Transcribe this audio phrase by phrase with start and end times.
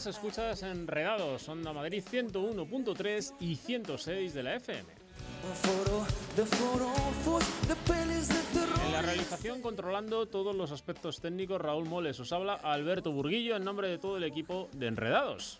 [0.00, 4.88] Tardes, escuchas Enredados, Onda Madrid 101.3 y 106 de la FM.
[8.86, 13.64] En la realización, controlando todos los aspectos técnicos, Raúl Moles os habla Alberto Burguillo en
[13.64, 15.58] nombre de todo el equipo de Enredados.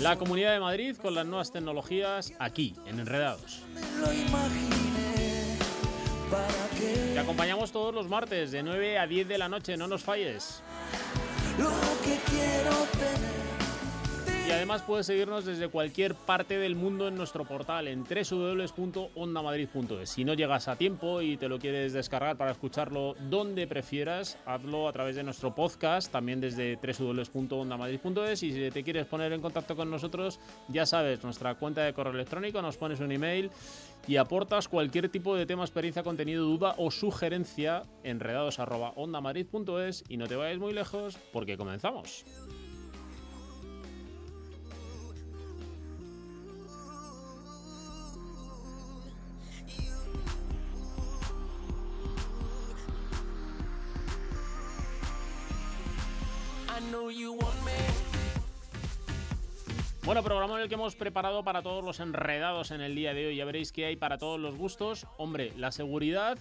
[0.00, 3.62] La Comunidad de Madrid con las nuevas tecnologías aquí, en Enredados.
[7.12, 10.62] Te acompañamos todos los martes de 9 a 10 de la noche, no nos falles.
[14.46, 20.10] Y además puedes seguirnos desde cualquier parte del mundo en nuestro portal en www.ondamadrid.es.
[20.10, 24.88] Si no llegas a tiempo y te lo quieres descargar para escucharlo donde prefieras, hazlo
[24.88, 28.42] a través de nuestro podcast, también desde www.ondamadrid.es.
[28.42, 32.12] Y si te quieres poner en contacto con nosotros, ya sabes, nuestra cuenta de correo
[32.12, 33.50] electrónico, nos pones un email
[34.06, 40.36] y aportas cualquier tipo de tema, experiencia, contenido, duda o sugerencia enredados.ondamadrid.es y no te
[40.36, 42.24] vayas muy lejos porque comenzamos.
[60.04, 63.28] Bueno, programa en el que hemos preparado para todos los enredados en el día de
[63.28, 63.36] hoy.
[63.36, 65.06] Ya veréis que hay para todos los gustos.
[65.16, 66.36] Hombre, la seguridad,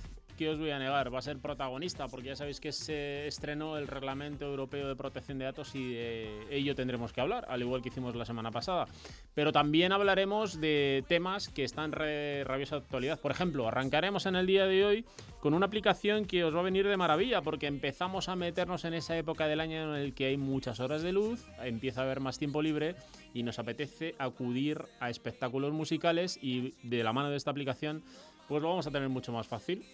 [0.48, 3.88] os voy a negar, va a ser protagonista, porque ya sabéis que se estrenó el
[3.88, 7.90] Reglamento Europeo de Protección de Datos y de ello tendremos que hablar, al igual que
[7.90, 8.88] hicimos la semana pasada.
[9.34, 13.20] Pero también hablaremos de temas que están en rabiosa actualidad.
[13.20, 15.06] Por ejemplo, arrancaremos en el día de hoy
[15.40, 18.94] con una aplicación que os va a venir de maravilla, porque empezamos a meternos en
[18.94, 22.20] esa época del año en el que hay muchas horas de luz, empieza a haber
[22.20, 22.96] más tiempo libre
[23.34, 28.04] y nos apetece acudir a espectáculos musicales y de la mano de esta aplicación
[28.48, 29.86] pues lo vamos a tener mucho más fácil.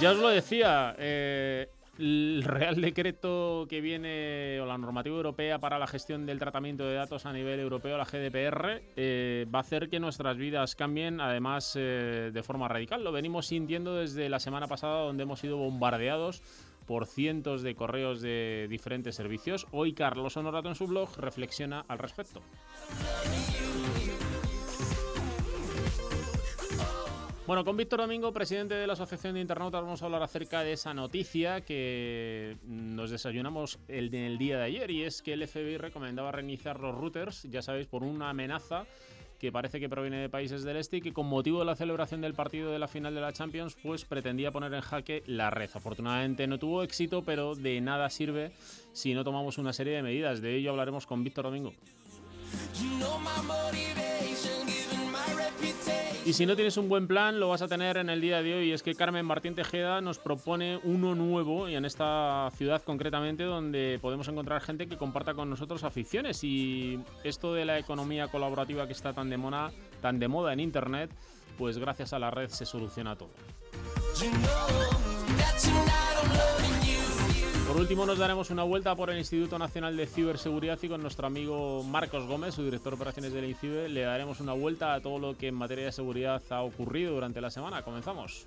[0.00, 1.68] Ya os lo decía, eh,
[1.98, 6.94] el Real Decreto que viene, o la normativa europea para la gestión del tratamiento de
[6.94, 11.74] datos a nivel europeo, la GDPR, eh, va a hacer que nuestras vidas cambien, además
[11.78, 13.04] eh, de forma radical.
[13.04, 16.42] Lo venimos sintiendo desde la semana pasada, donde hemos sido bombardeados
[16.86, 19.66] por cientos de correos de diferentes servicios.
[19.70, 22.42] Hoy Carlos Honorato en su blog reflexiona al respecto.
[27.44, 30.72] Bueno, con Víctor Domingo, presidente de la Asociación de Internautas, vamos a hablar acerca de
[30.72, 35.76] esa noticia que nos desayunamos el, el día de ayer y es que el FBI
[35.76, 38.86] recomendaba reiniciar los routers, ya sabéis, por una amenaza
[39.42, 42.20] que parece que proviene de países del este y que con motivo de la celebración
[42.20, 45.68] del partido de la final de la Champions, pues pretendía poner en jaque la red.
[45.74, 48.52] Afortunadamente no tuvo éxito, pero de nada sirve
[48.92, 50.42] si no tomamos una serie de medidas.
[50.42, 51.72] De ello hablaremos con Víctor Domingo.
[56.24, 58.54] Y si no tienes un buen plan, lo vas a tener en el día de
[58.54, 58.72] hoy.
[58.72, 63.98] Es que Carmen Martín Tejeda nos propone uno nuevo, y en esta ciudad concretamente, donde
[64.00, 66.44] podemos encontrar gente que comparta con nosotros aficiones.
[66.44, 70.60] Y esto de la economía colaborativa que está tan de moda, tan de moda en
[70.60, 71.10] Internet,
[71.58, 73.30] pues gracias a la red se soluciona todo.
[77.72, 81.26] Por último, nos daremos una vuelta por el Instituto Nacional de Ciberseguridad y con nuestro
[81.26, 85.18] amigo Marcos Gómez, su director de operaciones del INCIBE, le daremos una vuelta a todo
[85.18, 87.82] lo que en materia de seguridad ha ocurrido durante la semana.
[87.82, 88.46] Comenzamos.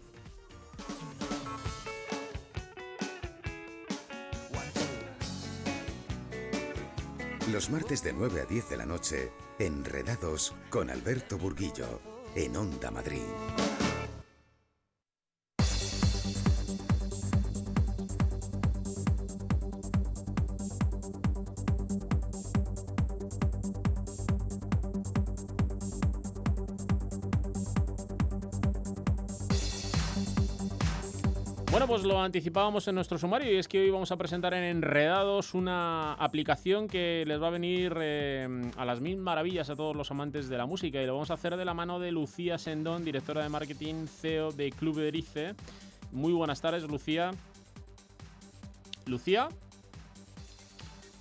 [7.51, 11.99] Los martes de 9 a 10 de la noche, Enredados con Alberto Burguillo,
[12.35, 13.23] en Onda Madrid.
[31.95, 35.53] Pues lo anticipábamos en nuestro sumario y es que hoy vamos a presentar en Enredados
[35.53, 40.11] una aplicación que les va a venir eh, a las mil maravillas a todos los
[40.11, 43.05] amantes de la música y lo vamos a hacer de la mano de Lucía Sendón,
[43.05, 45.55] directora de marketing CEO de Club Erice.
[46.11, 47.31] Muy buenas tardes, Lucía.
[49.05, 49.47] Lucía.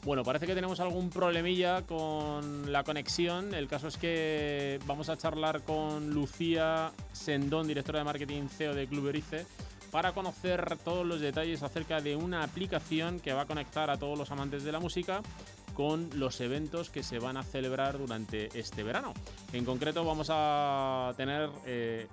[0.03, 3.55] Bueno, parece que tenemos algún problemilla con la conexión.
[3.55, 8.89] El caso es que vamos a charlar con Lucía Sendón, directora de marketing CEO de
[8.89, 9.47] Club Erice,
[9.95, 14.19] para conocer todos los detalles acerca de una aplicación que va a conectar a todos
[14.19, 15.23] los amantes de la música
[15.73, 19.15] con los eventos que se van a celebrar durante este verano.
[19.53, 22.09] En concreto vamos a tener eh,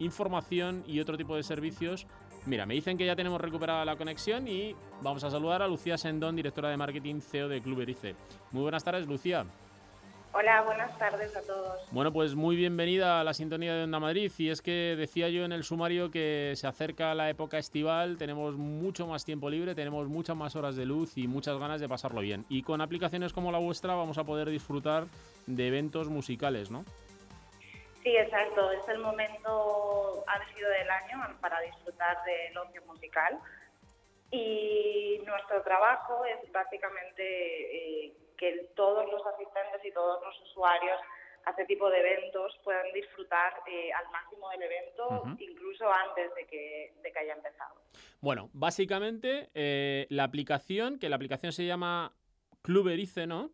[0.00, 2.08] información y otro tipo de servicios
[2.44, 5.96] Mira, me dicen que ya tenemos recuperada la conexión y vamos a saludar a Lucía
[5.96, 8.16] Sendón, directora de marketing CEO de Club Erice.
[8.50, 9.46] Muy buenas tardes, Lucía.
[10.34, 11.86] Hola, buenas tardes a todos.
[11.90, 14.32] Bueno, pues muy bienvenida a la sintonía de Onda Madrid.
[14.38, 18.56] Y es que decía yo en el sumario que se acerca la época estival, tenemos
[18.56, 22.22] mucho más tiempo libre, tenemos muchas más horas de luz y muchas ganas de pasarlo
[22.22, 22.46] bien.
[22.48, 25.04] Y con aplicaciones como la vuestra vamos a poder disfrutar
[25.46, 26.84] de eventos musicales, ¿no?
[28.02, 28.72] Sí, exacto.
[28.72, 30.24] Es el momento
[30.54, 33.38] sido del año para disfrutar del ocio musical.
[34.30, 40.98] Y nuestro trabajo es básicamente eh, que todos los asistentes y todos los usuarios
[41.44, 46.46] a este tipo de eventos puedan disfrutar eh, al máximo del evento, incluso antes de
[46.46, 47.76] que, de que haya empezado.
[48.20, 52.16] Bueno, básicamente eh, la aplicación, que la aplicación se llama
[52.62, 53.52] Club Erice, ¿no?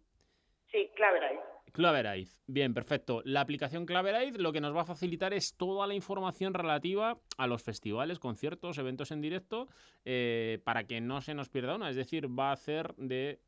[0.72, 1.42] Sí, Claverize.
[1.72, 2.40] Claverize.
[2.46, 3.20] Bien, perfecto.
[3.26, 7.46] La aplicación Claverize lo que nos va a facilitar es toda la información relativa a
[7.46, 9.68] los festivales, conciertos, eventos en directo,
[10.06, 11.90] eh, para que no se nos pierda una.
[11.90, 13.40] Es decir, va a hacer de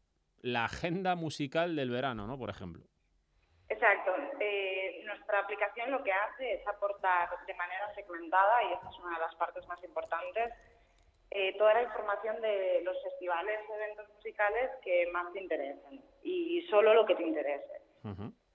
[0.42, 2.38] la agenda musical del verano, ¿no?
[2.38, 2.82] Por ejemplo.
[3.68, 4.12] Exacto.
[4.40, 9.14] Eh, nuestra aplicación lo que hace es aportar de manera segmentada, y esta es una
[9.14, 10.52] de las partes más importantes,
[11.30, 16.92] eh, toda la información de los festivales eventos musicales que más te interesen y solo
[16.92, 17.80] lo que te interese.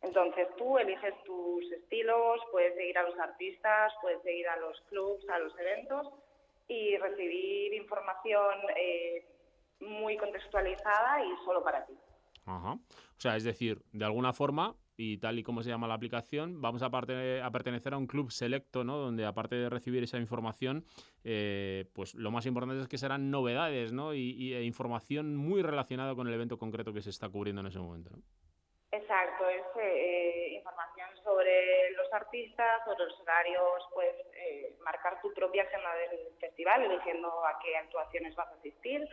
[0.01, 5.27] Entonces tú eliges tus estilos, puedes seguir a los artistas, puedes seguir a los clubs,
[5.29, 6.13] a los eventos
[6.67, 9.25] y recibir información eh,
[9.79, 11.93] muy contextualizada y solo para ti.
[12.45, 12.73] Ajá.
[12.73, 16.61] O sea, es decir, de alguna forma, y tal y como se llama la aplicación,
[16.61, 18.97] vamos a, a pertenecer a un club selecto, ¿no?
[18.97, 20.85] Donde aparte de recibir esa información,
[21.23, 24.13] eh, pues lo más importante es que serán novedades, ¿no?
[24.13, 27.79] Y, e información muy relacionada con el evento concreto que se está cubriendo en ese
[27.79, 28.11] momento.
[28.11, 28.21] ¿no?
[28.91, 35.63] Exacto, es eh, información sobre los artistas, sobre los horarios, pues eh, marcar tu propia
[35.63, 39.05] agenda del festival, eligiendo a qué actuaciones vas a asistir.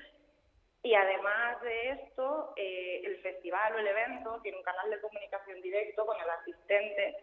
[0.82, 5.62] Y además de esto, eh, el festival o el evento tiene un canal de comunicación
[5.62, 7.16] directo con el asistente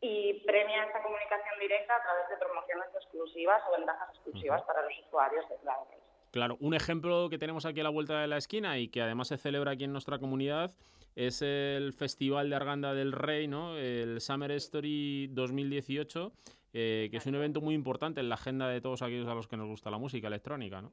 [0.00, 4.92] y premia esa comunicación directa a través de promociones exclusivas o ventajas exclusivas para los
[5.06, 6.06] usuarios de Cloudbase.
[6.30, 9.28] Claro, un ejemplo que tenemos aquí a la vuelta de la esquina y que además
[9.28, 10.70] se celebra aquí en nuestra comunidad
[11.16, 13.76] es el Festival de Arganda del Rey, ¿no?
[13.76, 16.32] el Summer Story 2018,
[16.74, 19.48] eh, que es un evento muy importante en la agenda de todos aquellos a los
[19.48, 20.82] que nos gusta la música electrónica.
[20.82, 20.92] ¿no?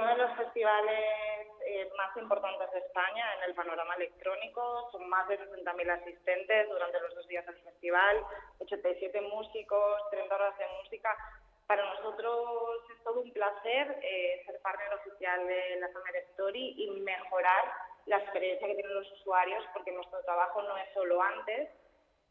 [0.00, 4.88] Uno de los festivales eh, más importantes de España en el panorama electrónico.
[4.92, 8.24] Son más de 60.000 asistentes durante los dos días del festival,
[8.60, 11.14] 87 músicos, 30 horas de música
[11.66, 16.90] para nosotros es todo un placer eh, ser partner oficial de la Summer Story y
[17.02, 17.72] mejorar
[18.06, 21.68] la experiencia que tienen los usuarios, porque nuestro trabajo no es solo antes,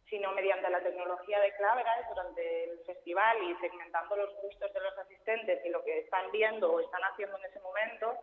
[0.10, 4.98] sino mediante la tecnología de Claverize durante el festival y segmentando los gustos de los
[4.98, 8.18] asistentes y lo que están viendo o están haciendo en ese momento,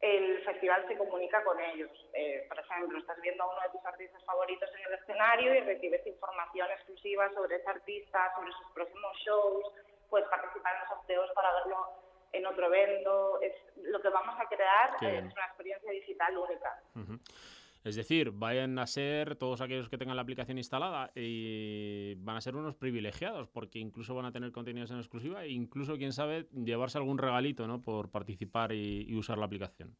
[0.00, 1.90] el festival se comunica con ellos.
[2.14, 5.60] Eh, por ejemplo, estás viendo a uno de tus artistas favoritos en el escenario y
[5.60, 9.64] recibes información exclusiva sobre ese artista, sobre sus próximos shows,
[10.08, 11.76] puedes participar en los sorteos para verlo
[12.32, 13.40] en otro evento.
[13.40, 16.82] Es, lo que vamos a crear es una experiencia digital única.
[17.82, 22.40] Es decir, vayan a ser todos aquellos que tengan la aplicación instalada y van a
[22.42, 26.46] ser unos privilegiados porque incluso van a tener contenidos en exclusiva e incluso, quién sabe,
[26.52, 27.80] llevarse algún regalito ¿no?
[27.80, 29.96] por participar y, usar la aplicación.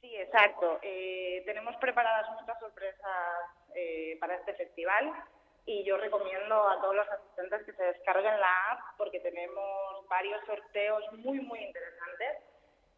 [0.00, 0.78] Sí, exacto.
[0.82, 3.06] Eh, tenemos preparadas muchas sorpresas
[3.74, 5.12] eh, para este festival
[5.66, 10.40] y yo recomiendo a todos los asistentes que se descarguen la app porque tenemos varios
[10.46, 12.38] sorteos muy, muy interesantes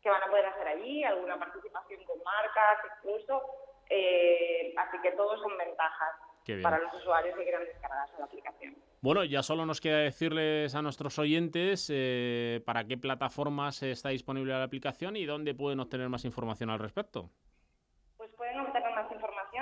[0.00, 5.40] que van a poder hacer allí, alguna participación con marcas incluso, eh, así que todos
[5.40, 8.76] son ventajas para los usuarios que quieran descargarse la aplicación.
[9.00, 14.52] Bueno, ya solo nos queda decirles a nuestros oyentes eh, para qué plataformas está disponible
[14.52, 17.30] la aplicación y dónde pueden obtener más información al respecto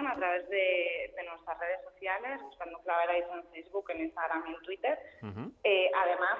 [0.06, 4.98] a través de, nuestras redes sociales, buscando Claverize en Facebook, en Instagram y en Twitter.
[5.64, 6.38] Eh, además,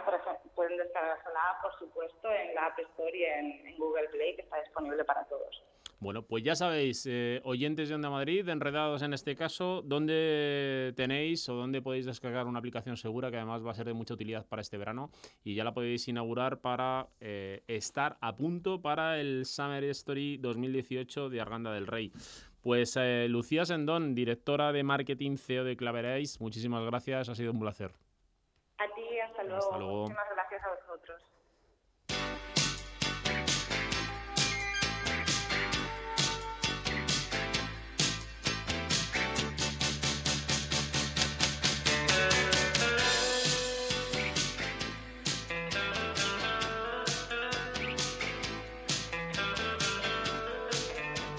[0.54, 4.42] pueden descargarse la app, por supuesto, en la App Store y en, Google Play, que
[4.42, 5.62] está disponible para todos.
[6.00, 11.46] Bueno, pues ya sabéis, eh, oyentes de Onda Madrid, enredados en este caso, dónde tenéis
[11.50, 14.46] o dónde podéis descargar una aplicación segura que además va a ser de mucha utilidad
[14.46, 15.10] para este verano
[15.44, 21.28] y ya la podéis inaugurar para eh, estar a punto para el Summer Story 2018
[21.28, 22.12] de Arganda del Rey.
[22.62, 27.60] Pues eh, Lucía Sendón, directora de marketing CEO de Claveréis, muchísimas gracias, ha sido un
[27.60, 27.92] placer.
[28.78, 29.58] A ti, hasta luego.
[29.58, 30.00] Hasta luego.
[30.00, 30.89] Muchísimas gracias a vosotros.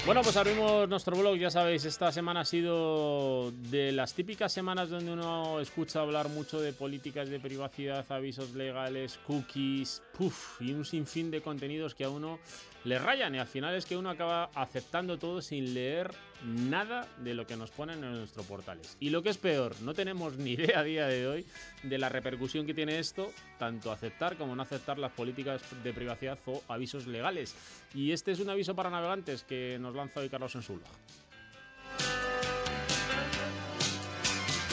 [0.04, 4.90] Bueno, pues abrimos nuestro blog, ya sabéis, esta semana ha sido de las típicas semanas
[4.90, 10.86] donde uno escucha hablar mucho de políticas de privacidad, avisos legales, cookies, puff, y un
[10.86, 12.40] sinfín de contenidos que a uno
[12.84, 16.12] le rayan y al final es que uno acaba aceptando todo sin leer
[16.44, 18.98] nada de lo que nos ponen en nuestros portales.
[19.00, 21.46] Y lo que es peor, no tenemos ni idea a día de hoy
[21.84, 26.40] de la repercusión que tiene esto, tanto aceptar como no aceptar las políticas de privacidad
[26.46, 27.56] o avisos legales.
[27.94, 30.90] Y este es un aviso para navegantes que nos lanza hoy Carlos en su blog.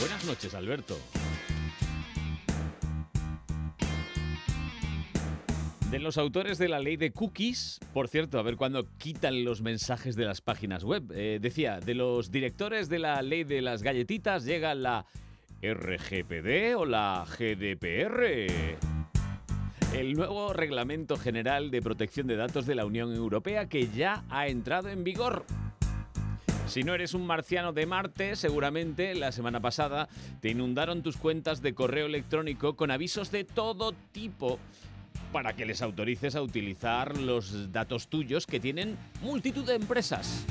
[0.00, 0.97] Buenas noches, Alberto.
[5.90, 9.62] De los autores de la ley de cookies, por cierto, a ver cuándo quitan los
[9.62, 11.11] mensajes de las páginas web.
[11.14, 15.07] Eh, decía, de los directores de la ley de las galletitas llega la
[15.62, 18.23] RGPD o la GDPR.
[19.95, 24.47] El nuevo Reglamento General de Protección de Datos de la Unión Europea que ya ha
[24.47, 25.47] entrado en vigor.
[26.66, 30.11] Si no eres un marciano de Marte, seguramente la semana pasada
[30.42, 34.59] te inundaron tus cuentas de correo electrónico con avisos de todo tipo
[35.32, 40.44] para que les autorices a utilizar los datos tuyos que tienen multitud de empresas.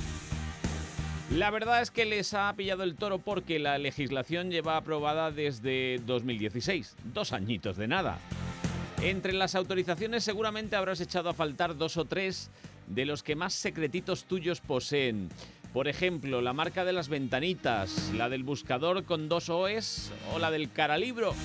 [1.32, 6.00] La verdad es que les ha pillado el toro porque la legislación lleva aprobada desde
[6.06, 8.20] 2016, dos añitos de nada.
[9.02, 12.50] Entre las autorizaciones seguramente habrás echado a faltar dos o tres
[12.88, 15.30] de los que más secretitos tuyos poseen.
[15.74, 20.50] Por ejemplo, la marca de las ventanitas, la del buscador con dos OEs o la
[20.50, 21.36] del caralibro.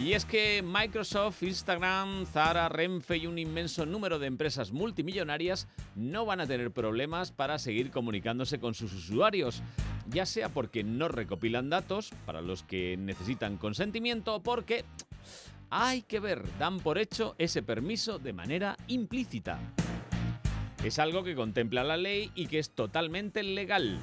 [0.00, 6.24] Y es que Microsoft, Instagram, Zara, Renfe y un inmenso número de empresas multimillonarias no
[6.24, 9.60] van a tener problemas para seguir comunicándose con sus usuarios,
[10.08, 14.84] ya sea porque no recopilan datos para los que necesitan consentimiento o porque
[15.68, 19.58] hay que ver, dan por hecho ese permiso de manera implícita.
[20.84, 23.98] Es algo que contempla la ley y que es totalmente legal.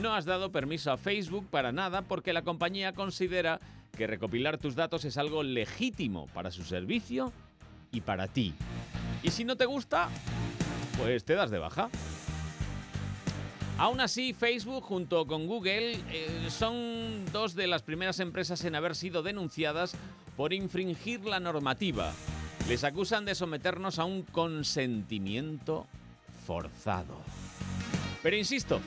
[0.00, 3.60] No has dado permiso a Facebook para nada porque la compañía considera
[3.94, 7.34] que recopilar tus datos es algo legítimo para su servicio
[7.92, 8.54] y para ti.
[9.22, 10.08] Y si no te gusta,
[10.96, 11.90] pues te das de baja.
[13.76, 18.96] Aún así, Facebook junto con Google eh, son dos de las primeras empresas en haber
[18.96, 19.94] sido denunciadas
[20.34, 22.14] por infringir la normativa.
[22.68, 25.86] Les acusan de someternos a un consentimiento
[26.46, 27.18] forzado.
[28.22, 28.80] Pero insisto,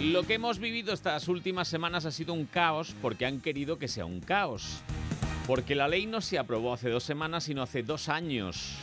[0.00, 3.86] lo que hemos vivido estas últimas semanas ha sido un caos porque han querido que
[3.86, 4.80] sea un caos.
[5.46, 8.76] Porque la ley no se aprobó hace dos semanas, sino hace dos años.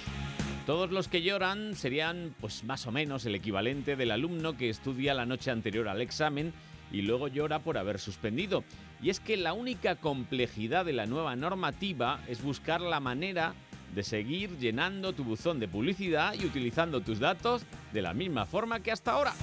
[0.66, 5.14] Todos los que lloran serían, pues más o menos, el equivalente del alumno que estudia
[5.14, 6.54] la noche anterior al examen
[6.92, 8.64] y luego llora por haber suspendido.
[9.02, 13.54] Y es que la única complejidad de la nueva normativa es buscar la manera
[13.94, 18.82] de seguir llenando tu buzón de publicidad y utilizando tus datos de la misma forma
[18.82, 19.34] que hasta ahora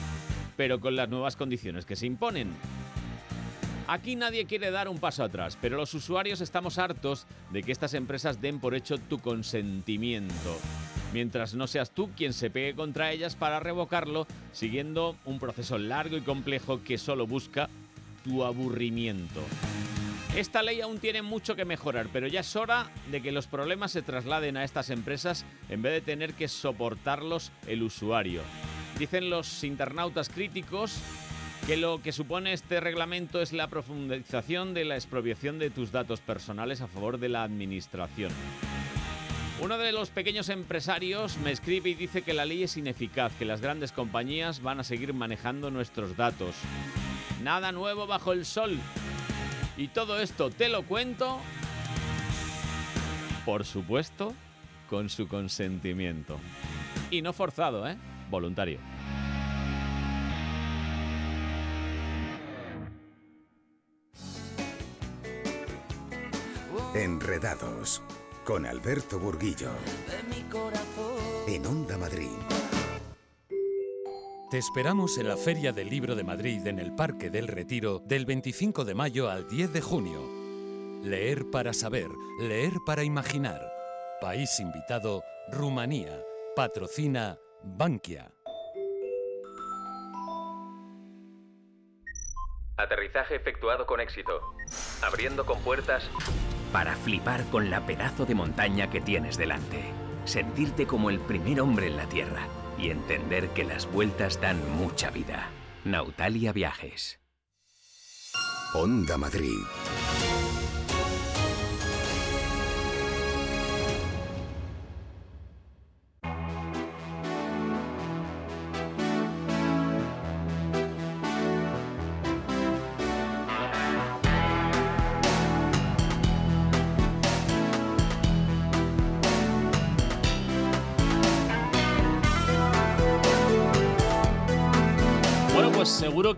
[0.57, 2.55] pero con las nuevas condiciones que se imponen.
[3.89, 7.95] Aquí nadie quiere dar un paso atrás, pero los usuarios estamos hartos de que estas
[7.95, 10.59] empresas den por hecho tu consentimiento,
[11.13, 16.17] mientras no seas tú quien se pegue contra ellas para revocarlo, siguiendo un proceso largo
[16.17, 17.69] y complejo que solo busca
[18.25, 19.41] tu aburrimiento.
[20.37, 23.93] Esta ley aún tiene mucho que mejorar, pero ya es hora de que los problemas
[23.93, 28.43] se trasladen a estas empresas en vez de tener que soportarlos el usuario.
[28.99, 30.99] Dicen los internautas críticos
[31.67, 36.21] que lo que supone este reglamento es la profundización de la expropiación de tus datos
[36.21, 38.33] personales a favor de la administración.
[39.61, 43.45] Uno de los pequeños empresarios me escribe y dice que la ley es ineficaz, que
[43.45, 46.55] las grandes compañías van a seguir manejando nuestros datos.
[47.43, 48.79] Nada nuevo bajo el sol.
[49.77, 51.39] Y todo esto te lo cuento,
[53.45, 54.35] por supuesto,
[54.89, 56.39] con su consentimiento.
[57.11, 57.97] Y no forzado, ¿eh?
[58.31, 58.79] Voluntario.
[66.95, 68.03] Enredados
[68.45, 69.71] con Alberto Burguillo.
[71.47, 72.31] En Onda Madrid.
[74.51, 78.25] Te esperamos en la Feria del Libro de Madrid en el Parque del Retiro del
[78.25, 80.21] 25 de mayo al 10 de junio.
[81.03, 82.09] Leer para saber,
[82.41, 83.61] leer para imaginar.
[84.21, 86.23] País invitado, Rumanía.
[86.55, 88.31] Patrocina Bankia.
[92.77, 94.41] Aterrizaje efectuado con éxito.
[95.03, 96.11] Abriendo compuertas
[96.73, 99.83] para flipar con la pedazo de montaña que tienes delante.
[100.25, 102.49] Sentirte como el primer hombre en la Tierra
[102.79, 105.49] y entender que las vueltas dan mucha vida.
[105.85, 107.21] Nautalia Viajes.
[108.75, 109.57] Onda Madrid.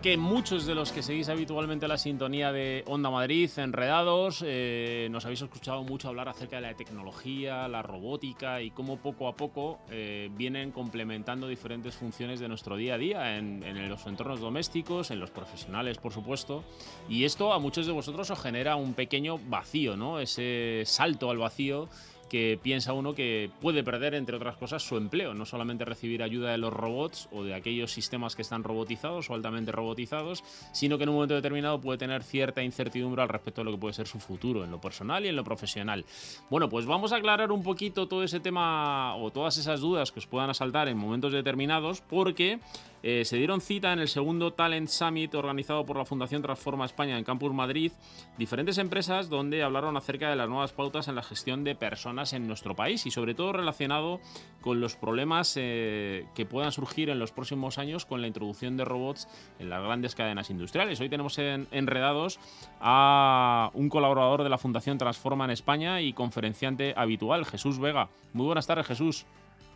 [0.01, 5.25] Que muchos de los que seguís habitualmente la sintonía de Onda Madrid, Enredados, eh, nos
[5.25, 9.79] habéis escuchado mucho hablar acerca de la tecnología, la robótica y cómo poco a poco
[9.91, 15.11] eh, vienen complementando diferentes funciones de nuestro día a día en, en, los entornos domésticos,
[15.11, 16.63] en los profesionales, por supuesto.
[17.09, 20.21] Y esto a muchos de vosotros os genera un pequeño vacío, ¿no?
[20.21, 21.89] Ese salto al vacío
[22.29, 25.33] que piensa uno que puede perder, entre otras cosas, su empleo.
[25.33, 29.33] No solamente recibir ayuda de los robots o de aquellos sistemas que están robotizados o
[29.33, 33.65] altamente robotizados, sino que en un momento determinado puede tener cierta incertidumbre al respecto de
[33.65, 36.05] lo que puede ser su futuro, en lo personal y en lo profesional.
[36.49, 40.19] Bueno, pues vamos a aclarar un poquito todo ese tema o todas esas dudas que
[40.19, 42.59] os puedan asaltar en momentos determinados, porque
[43.03, 47.17] eh, se dieron cita en el segundo Talent Summit organizado por la Fundación Transforma España
[47.17, 47.91] en Campus Madrid
[48.37, 52.47] diferentes empresas donde hablaron acerca de las nuevas pautas en la gestión de personas en
[52.47, 54.19] nuestro país y sobre todo relacionado
[54.61, 58.85] con los problemas eh, que puedan surgir en los próximos años con la introducción de
[58.85, 59.27] robots
[59.59, 60.99] en las grandes cadenas industriales.
[60.99, 62.39] Hoy tenemos enredados
[62.81, 68.09] a un colaborador de la Fundación Transforma en España y conferenciante habitual, Jesús Vega.
[68.33, 69.25] Muy buenas tardes, Jesús.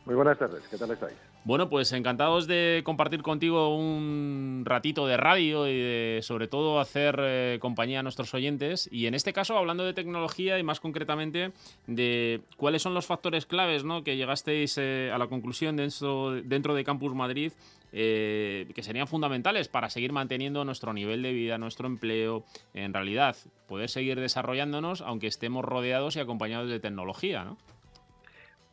[0.06, 1.16] Muy buenas tardes, ¿qué tal estáis?
[1.46, 7.18] Bueno, pues encantados de compartir contigo un ratito de radio y de sobre todo hacer
[7.20, 8.90] eh, compañía a nuestros oyentes.
[8.92, 11.54] Y en este caso, hablando de tecnología y más concretamente
[11.88, 14.04] de cuáles son los factores claves ¿no?
[14.04, 17.54] que llegasteis eh, a la conclusión dentro, dentro de Campus Madrid
[17.96, 23.36] eh, que serían fundamentales para seguir manteniendo nuestro nivel de vida, nuestro empleo, en realidad
[23.68, 27.58] poder seguir desarrollándonos aunque estemos rodeados y acompañados de tecnología, ¿no?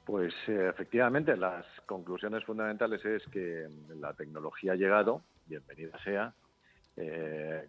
[0.05, 3.69] Pues eh, efectivamente, las conclusiones fundamentales es que
[4.01, 6.35] la tecnología ha llegado, bienvenida sea.
[6.97, 7.69] Eh,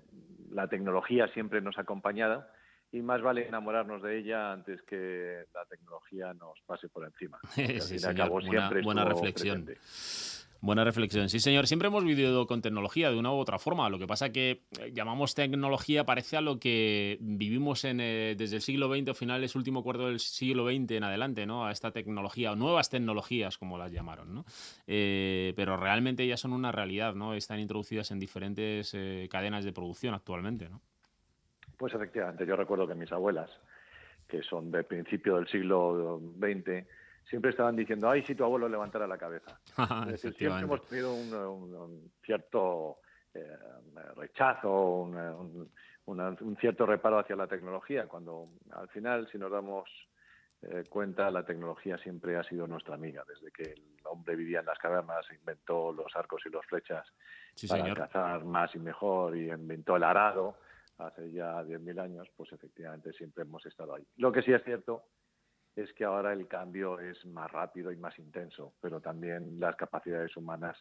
[0.52, 2.46] la tecnología siempre nos ha acompañado
[2.92, 7.40] y más vale enamorarnos de ella antes que la tecnología nos pase por encima.
[7.50, 7.98] sí,
[8.30, 9.66] buena, buena reflexión.
[10.64, 11.28] Buena reflexión.
[11.28, 11.66] Sí, señor.
[11.66, 13.90] Siempre hemos vivido con tecnología de una u otra forma.
[13.90, 18.58] Lo que pasa que eh, llamamos tecnología parece a lo que vivimos en, eh, desde
[18.58, 21.66] el siglo XX o finales, último cuarto del siglo XX en adelante, ¿no?
[21.66, 24.46] A esta tecnología o nuevas tecnologías, como las llamaron, ¿no?
[24.86, 27.34] Eh, pero realmente ya son una realidad, ¿no?
[27.34, 28.96] Están introducidas en diferentes
[29.32, 30.80] cadenas de producción actualmente, ¿no?
[31.76, 32.46] Pues efectivamente.
[32.46, 33.50] Yo recuerdo que mis abuelas,
[34.28, 36.86] que son de principio del siglo XX,
[37.24, 39.60] siempre estaban diciendo, ay, si tu abuelo levantara la cabeza.
[40.18, 43.00] siempre hemos tenido un, cierto
[43.34, 43.58] eh,
[44.16, 45.70] rechazo, un,
[46.60, 49.90] cierto reparo hacia la tecnología, cuando al final, si nos damos
[50.64, 53.24] eh, cuenta, la tecnología siempre ha sido nuestra amiga.
[53.28, 57.08] Desde que el hombre vivía en las cavernas, inventó los arcos y las flechas
[57.68, 60.58] para cazar más y mejor y inventó el arado
[60.98, 64.06] hace ya 10.000 años, pues efectivamente siempre hemos estado ahí.
[64.18, 65.06] Lo que sí es cierto
[65.76, 70.36] es que ahora el cambio es más rápido y más intenso, pero también las capacidades
[70.36, 70.78] humanas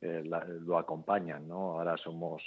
[0.00, 1.78] eh, lo acompañan, ¿no?
[1.78, 2.42] Ahora somos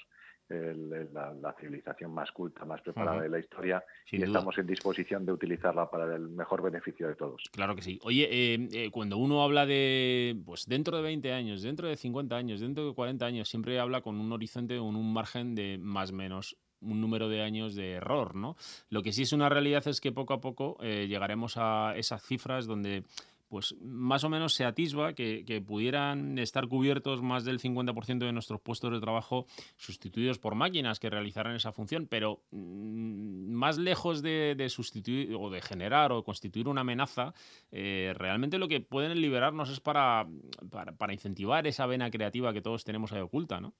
[0.52, 5.90] la, civilización más culta, más preparada de la historia y estamos en disposición de utilizarla
[5.90, 7.44] para el mejor beneficio de todos.
[7.52, 8.00] Claro que sí.
[8.04, 12.36] Oye, eh, eh, cuando uno habla de, pues dentro de 20 años, dentro de 50
[12.36, 16.12] años, dentro de 40 años, siempre habla con un horizonte, con un margen de más
[16.12, 18.56] o menos un número de años de error, ¿no?
[18.89, 22.24] Lo que sí es una realidad es que poco a poco eh, llegaremos a esas
[22.24, 23.04] cifras donde
[23.52, 28.62] pues más o menos se atisba que, pudieran estar cubiertos más del 50% de nuestros
[28.62, 34.65] puestos de trabajo sustituidos por máquinas que realizaran esa función, pero mm, más lejos de,
[34.70, 37.34] sustituir o de generar o constituir una amenaza,
[37.74, 40.26] eh, realmente lo que pueden liberarnos es para,
[40.70, 43.74] para, incentivar esa vena creativa que todos tenemos ahí oculta, ¿no?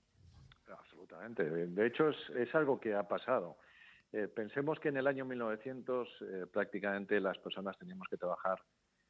[1.30, 3.58] De hecho, es, algo que ha pasado.
[4.12, 8.60] Eh, pensemos que en el año 1900 eh, prácticamente las personas teníamos que trabajar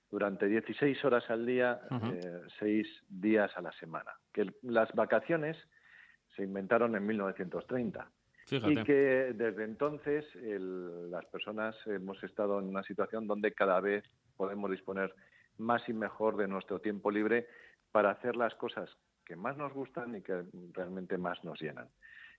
[0.10, 4.12] durante 16 horas al día, eh, seis días a la semana.
[4.34, 5.58] Que las vacaciones
[6.36, 8.12] se inventaron en 1930.
[8.52, 14.04] Y que desde entonces las personas hemos estado en una situación donde cada vez
[14.36, 15.14] podemos disponer
[15.58, 17.48] más y mejor de nuestro tiempo libre
[17.94, 18.90] para hacer las cosas
[19.26, 21.90] que más nos gustan y que realmente más nos llenan.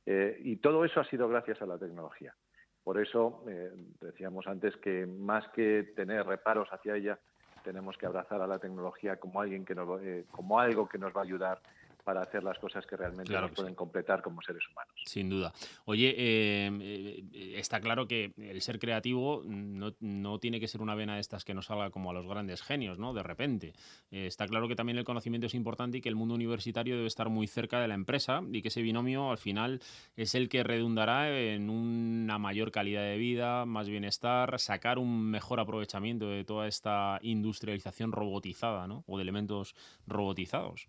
[0.06, 2.34] Eh, y todo eso ha sido gracias a la tecnología.
[2.82, 7.18] Por eso eh, decíamos antes que más que tener reparos hacia ella,
[7.62, 11.14] tenemos que abrazar a la tecnología como alguien que nos, eh, como algo que nos
[11.14, 11.60] va a ayudar
[12.02, 14.94] para hacer las cosas que realmente nos pueden completar como seres humanos.
[15.06, 15.52] Sin duda.
[15.84, 21.14] Oye, em, eh, está claro que el ser creativo no, tiene que ser una vena
[21.14, 23.12] de estas que nos salga como a los grandes genios, ¿no?
[23.12, 23.72] De repente.
[24.10, 27.06] Eh, está claro que también el conocimiento es importante y que el mundo universitario debe
[27.06, 29.80] estar muy cerca de la empresa y que ese binomio al final
[30.16, 35.60] es el que redundará en una mayor calidad de vida, más bienestar, sacar un mejor
[35.60, 39.04] aprovechamiento de toda esta industrialización robotizada, ¿no?
[39.06, 39.74] O de elementos
[40.06, 40.88] robotizados.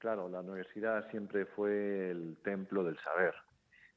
[0.00, 3.34] Claro, la universidad siempre fue el templo del saber.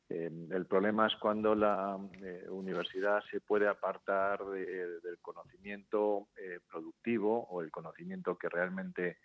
[0.10, 7.48] Eh, el problema es cuando la eh, universidad se puede apartar del conocimiento eh, productivo
[7.50, 9.18] o el conocimiento que realmente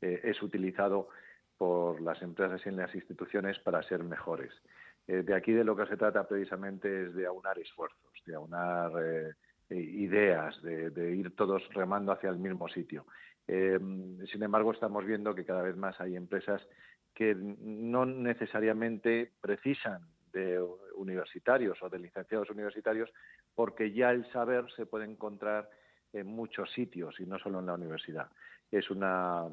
[0.00, 1.10] es utilizado
[1.56, 4.52] por las empresas y las instituciones para ser mejores.
[5.06, 8.90] de aquí de lo que se trata precisamente es de aunar esfuerzos, de aunar
[9.70, 13.06] ideas, de ir todos remando hacia el mismo sitio.
[13.48, 13.78] Eh,
[14.30, 16.66] sin embargo, estamos viendo que cada vez más hay empresas
[17.14, 20.64] que no necesariamente precisan de
[20.96, 23.12] universitarios o de licenciados universitarios
[23.54, 25.68] porque ya el saber se puede encontrar
[26.12, 28.30] en muchos sitios y no solo en la universidad.
[28.70, 29.48] Es una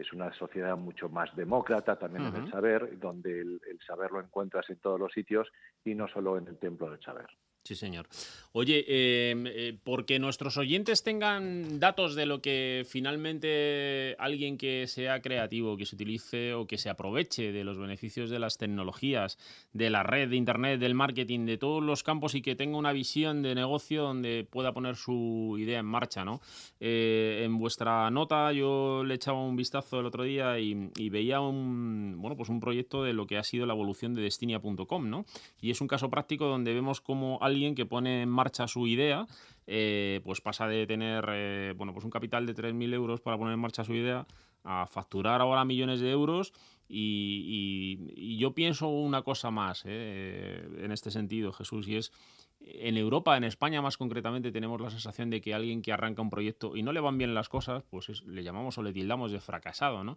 [0.00, 4.68] es una sociedad mucho más demócrata también en el saber, donde el, saber lo encuentras
[4.68, 5.50] en todos los sitios
[5.84, 7.26] y no solo en el templo del saber.
[7.66, 8.06] Sí, señor.
[8.52, 15.20] Oye, em, eh, porque nuestros oyentes tengan datos de lo que finalmente alguien que sea
[15.20, 19.36] creativo, que se utilice o que se aproveche de los beneficios de las tecnologías,
[19.72, 22.92] de la red, de Internet, del marketing, de todos los campos y que tenga una
[22.92, 26.40] visión de negocio donde pueda poner su idea en marcha, ¿no?
[26.78, 32.14] Eh, en vuestra nota yo le echaba un vistazo el otro día y, veía un,
[32.18, 35.24] bueno, pues un proyecto de lo que ha sido la evolución de Destinia.com, ¿no?
[35.60, 38.86] Y es un caso práctico donde vemos cómo alguien alguien que pone en marcha su
[38.86, 39.26] idea,
[39.66, 43.54] eh, pues pasa de tener eh, bueno, pues un capital de 3.000 euros para poner
[43.54, 44.26] en marcha su idea
[44.62, 46.52] a facturar ahora millones de euros
[46.88, 52.12] y, yo pienso una cosa más eh, en este sentido, Jesús, y es
[52.60, 56.30] en Europa, en España más concretamente, tenemos la sensación de que alguien que arranca un
[56.30, 59.40] proyecto y no le van bien las cosas, pues le llamamos o le tildamos de
[59.40, 60.16] fracasado, ¿no?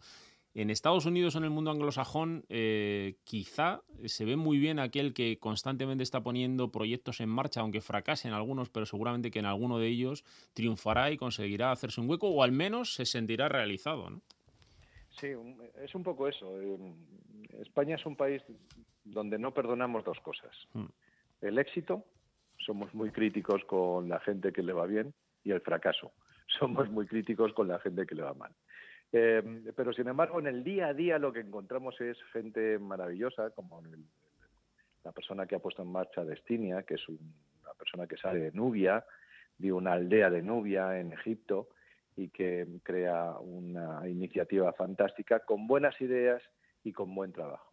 [0.56, 5.38] En Estados Unidos, en el mundo anglosajón, eh, quizá se ve muy bien aquel que
[5.38, 9.88] constantemente está poniendo proyectos en marcha, aunque fracasen algunos, pero seguramente que en alguno de
[9.88, 14.10] ellos triunfará y conseguirá hacerse un hueco o al menos se sentirá realizado.
[14.10, 14.22] ¿no?
[15.20, 15.28] Sí,
[15.84, 16.52] es un poco eso.
[17.60, 18.42] España es un país
[19.04, 20.52] donde no perdonamos dos cosas.
[20.74, 20.86] Hmm.
[21.42, 22.06] El éxito,
[22.58, 26.12] somos muy críticos con la gente que le va bien, y el fracaso,
[26.60, 28.54] somos muy críticos con la gente que le va mal.
[29.12, 33.50] Eh, pero sin embargo, en el día a día lo que encontramos es gente maravillosa,
[33.52, 33.82] como
[35.04, 38.52] la persona que ha puesto en marcha Destinia, que es una persona que sale de
[38.52, 39.06] Nubia,
[39.58, 41.70] de una aldea de Nubia en Egipto,
[42.16, 46.42] y que crea una iniciativa fantástica con buenas ideas
[46.84, 47.72] y con buen trabajo.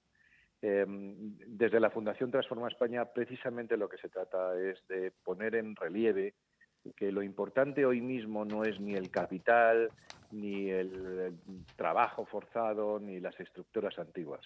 [0.62, 5.76] Eh, desde la Fundación Transforma España, precisamente lo que se trata es de poner en
[5.76, 6.34] relieve
[6.94, 9.90] que lo importante hoy mismo no es ni el capital,
[10.30, 11.34] ni el
[11.76, 14.40] trabajo forzado, ni las estructuras antiguas.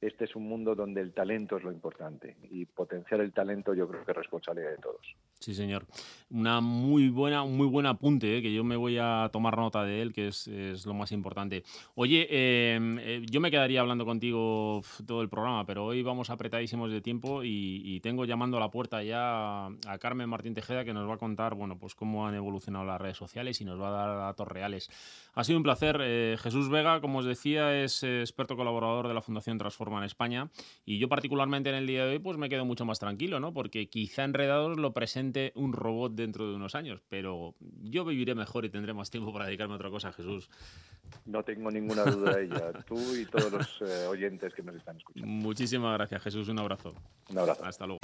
[0.00, 3.86] Este es un mundo donde el talento es lo importante y potenciar el talento yo
[3.86, 5.14] creo que es responsabilidad de todos.
[5.40, 5.86] Sí, señor.
[6.30, 10.00] Una muy buena, muy buen apunte, eh, que yo me voy a tomar nota de
[10.00, 10.46] él, que es,
[10.86, 11.64] lo más importante.
[11.94, 16.90] Oye, em, eh, yo me quedaría hablando contigo todo el programa, pero hoy vamos apretadísimos
[16.90, 21.08] de tiempo y, tengo llamando a la puerta ya a Carmen Martín Tejeda, que nos
[21.08, 23.90] va a contar, bueno, pues cómo han evolucionado las redes sociales y nos va a
[23.90, 24.90] dar datos reales.
[25.34, 25.98] Ha sido un placer.
[26.00, 30.50] Eh, Jesús Vega, como os decía, es experto colaborador de la Fundación Transforma en España
[30.84, 33.52] y yo particularmente en el día de hoy pues me quedo mucho más tranquilo, ¿no?
[33.52, 38.64] Porque quizá Enredados lo presente un robot dentro de unos años, pero yo viviré mejor
[38.64, 40.48] y tendré más tiempo para dedicarme a otra cosa, Jesús.
[41.26, 42.72] No tengo ninguna duda de ella.
[42.86, 45.26] Tú y todos los eh, oyentes que nos están escuchando.
[45.26, 46.48] Muchísimas gracias, Jesús.
[46.48, 46.94] Un abrazo.
[47.28, 47.64] Un abrazo.
[47.64, 48.00] Hasta luego.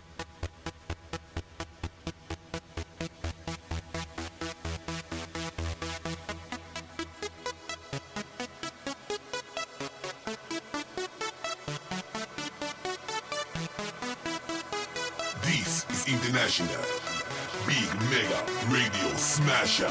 [16.06, 16.84] International
[17.66, 18.40] Big Mega
[18.70, 19.88] Radio Smasher.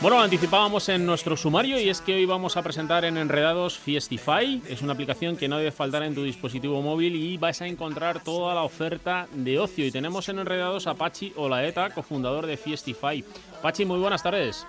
[0.00, 3.78] Bueno, lo anticipábamos en nuestro sumario y es que hoy vamos a presentar en Enredados
[3.78, 4.60] Fiestify.
[4.68, 8.24] Es una aplicación que no debe faltar en tu dispositivo móvil y vas a encontrar
[8.24, 9.86] toda la oferta de ocio.
[9.86, 13.24] Y tenemos en Enredados a Pachi Olaeta, cofundador de Fiestify.
[13.62, 14.66] Pachi, muy buenas tardes.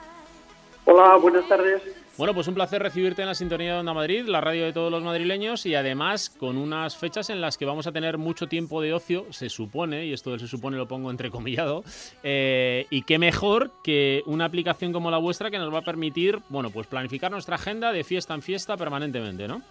[0.86, 1.82] Hola, buenas tardes.
[2.16, 4.92] Bueno, pues un placer recibirte en la sintonía de Onda Madrid, la radio de todos
[4.92, 8.84] los madrileños y además con unas fechas en las que vamos a tener mucho tiempo
[8.84, 11.84] de ocio, se supone, y esto del se supone lo pongo entrecomillado,
[12.22, 16.38] eh, y qué mejor que una aplicación como la vuestra que nos va a permitir,
[16.50, 19.64] bueno, pues planificar nuestra agenda de fiesta en fiesta permanentemente, ¿no?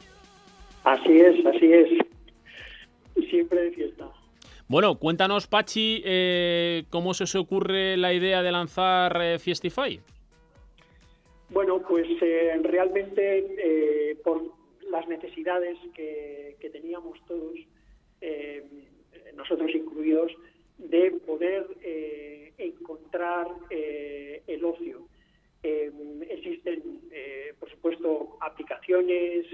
[0.83, 1.89] Así es, así es.
[3.31, 4.09] Siempre de fiesta.
[4.67, 10.01] Bueno, cuéntanos, Pachi, eh, cómo se os ocurre la idea de lanzar eh, Fiestify.
[11.53, 14.43] Bueno, pues eh, realmente eh, por
[14.91, 17.59] las necesidades que, teníamos todos,
[18.23, 18.65] eh,
[19.35, 20.33] nosotros incluidos,
[20.79, 21.67] de poder
[22.57, 25.07] encontrar el ocio.
[25.63, 26.83] existen,
[27.61, 29.47] por supuesto, aplicaciones,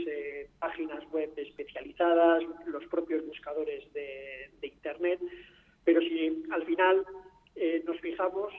[0.60, 5.20] páginas web especializadas, los propios buscadores de, de Internet,
[5.84, 7.04] pero si al final
[7.84, 8.52] nos fijamos,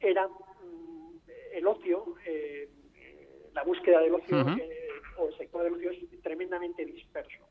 [0.00, 0.28] era
[1.56, 2.68] el ocio, eh,
[3.54, 4.88] la búsqueda del ocio eh,
[5.18, 7.48] o el sector del ocio es tremendamente disperso.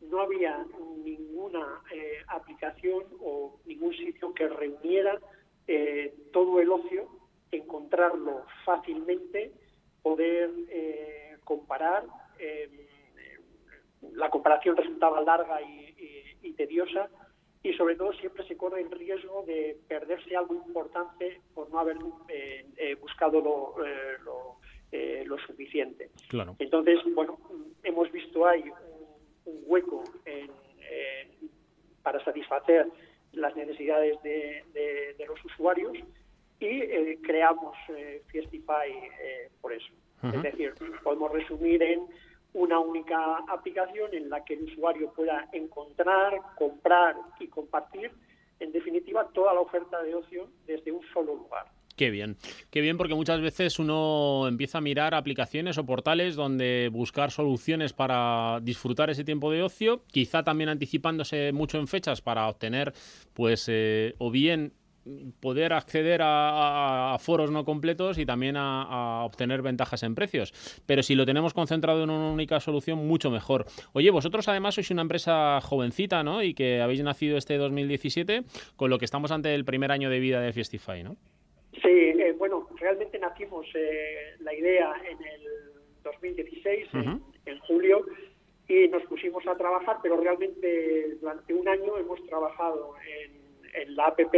[0.00, 0.64] No había
[1.04, 5.20] ninguna eh, aplicación o ningún sitio que reuniera
[6.30, 7.08] todo el ocio,
[7.50, 9.50] encontrarlo fácilmente,
[10.02, 10.50] poder
[11.42, 12.04] comparar.
[14.12, 17.08] la comparación resultaba larga y tediosa
[17.64, 21.96] y sobre todo siempre se corre el riesgo de perderse algo importante por no haber
[22.28, 23.74] eh, eh, buscado lo,
[24.92, 26.10] eh, lo, suficiente.
[26.28, 26.54] Claro.
[26.58, 27.38] Entonces, bueno,
[27.82, 28.64] hemos visto ahí
[29.46, 30.04] un, hueco
[32.02, 32.86] para satisfacer
[33.32, 35.96] las necesidades de, los usuarios
[36.60, 37.76] y creamos
[38.26, 38.92] Fiestify
[39.60, 39.92] por eso.
[40.22, 42.06] Es decir, podemos resumir en
[42.54, 48.10] una única aplicación en la que el usuario pueda encontrar, comprar y compartir,
[48.60, 51.66] en definitiva, toda la oferta de ocio desde un solo lugar.
[51.96, 52.36] Qué bien,
[52.70, 57.92] qué bien porque muchas veces uno empieza a mirar aplicaciones o portales donde buscar soluciones
[57.92, 62.92] para disfrutar ese tiempo de ocio, quizá también anticipándose mucho en fechas para obtener
[63.32, 64.72] pues eh, o bien
[65.40, 70.52] poder acceder a, foros no completos y también a, obtener ventajas en precios.
[70.86, 73.66] Pero si lo tenemos concentrado en una única solución, mucho mejor.
[73.92, 76.42] Oye, vosotros además sois una empresa jovencita, ¿no?
[76.42, 78.42] Y que habéis nacido este 2017,
[78.76, 81.16] con lo que estamos ante el primer año de vida de Fiestify, ¿no?
[81.82, 85.42] Sí, eh, bueno, realmente nacimos eh, la idea en el
[86.02, 86.88] 2016,
[87.46, 88.06] en julio,
[88.68, 93.43] y nos pusimos a trabajar, pero realmente durante un año hemos trabajado en
[93.74, 94.34] en la APP,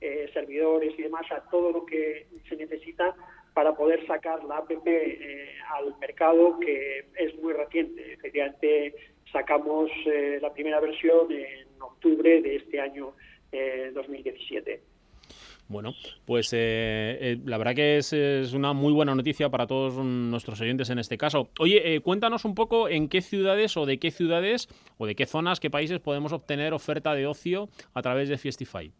[0.00, 3.14] eh, servidores y demás, a todo lo que se necesita
[3.54, 8.12] para poder sacar la APP eh, al mercado, que es muy reciente.
[8.12, 8.94] Efectivamente,
[9.32, 13.14] sacamos eh, la primera versión en octubre de este año
[13.94, 14.82] 2017.
[15.68, 18.12] Bueno, pues la verdad que es,
[18.52, 21.48] una muy buena noticia para todos nuestros oyentes en este caso.
[21.58, 25.58] Oye, cuéntanos un poco en qué ciudades o de qué ciudades o de qué zonas,
[25.58, 28.92] qué países podemos obtener oferta de ocio a través de Fiestify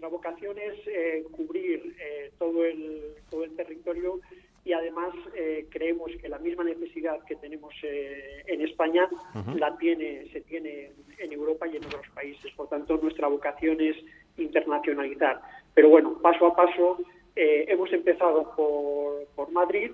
[0.00, 4.20] nuestra vocación es eh, cubrir eh, todo, el, todo el territorio
[4.64, 9.08] y además eh, creemos que la misma necesidad que tenemos en España
[9.56, 12.52] la tiene se tiene en Europa y en otros países.
[12.52, 13.96] Por tanto, nuestra vocación es
[14.40, 15.40] internacionalizar.
[15.74, 16.98] Pero bueno, paso a paso
[17.36, 19.92] hemos empezado por, por Madrid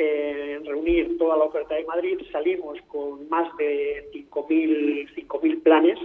[0.00, 5.98] en reunir toda la oferta de Madrid, salimos con más de 5.000 planes.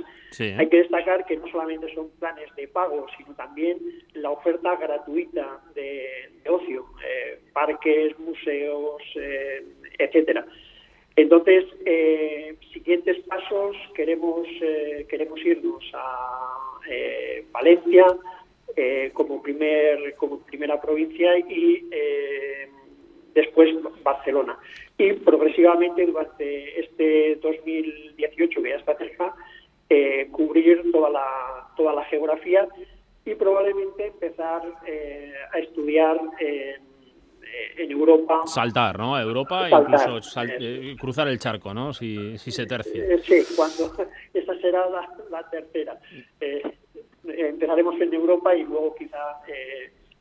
[0.57, 3.77] Hay que destacar que no solamente son planes de pago, sino también
[4.13, 9.63] la oferta gratuita de, ocio, eh, parques, museos, eh,
[9.97, 10.45] etcétera.
[11.15, 14.45] Entonces, eh, siguientes pasos, queremos,
[15.07, 16.74] queremos irnos a
[17.51, 18.05] Valencia
[19.13, 21.87] como, primer, como primera provincia y
[23.35, 23.69] después
[24.03, 24.57] Barcelona.
[24.97, 29.35] Y progresivamente durante este 2018 que ya está cerca,
[29.89, 32.67] eh, cubrir toda la, toda la geografía
[33.25, 36.19] y probablemente empezar eh, a estudiar
[37.77, 38.41] en, Europa.
[38.45, 39.15] Saltar, ¿no?
[39.15, 41.93] A Europa e incluso eh, cruzar el charco, ¿no?
[41.93, 43.03] Si, si se tercia.
[43.23, 43.91] sí, cuando
[44.33, 45.97] esa será la, la tercera.
[47.27, 49.19] empezaremos en Europa y luego quizá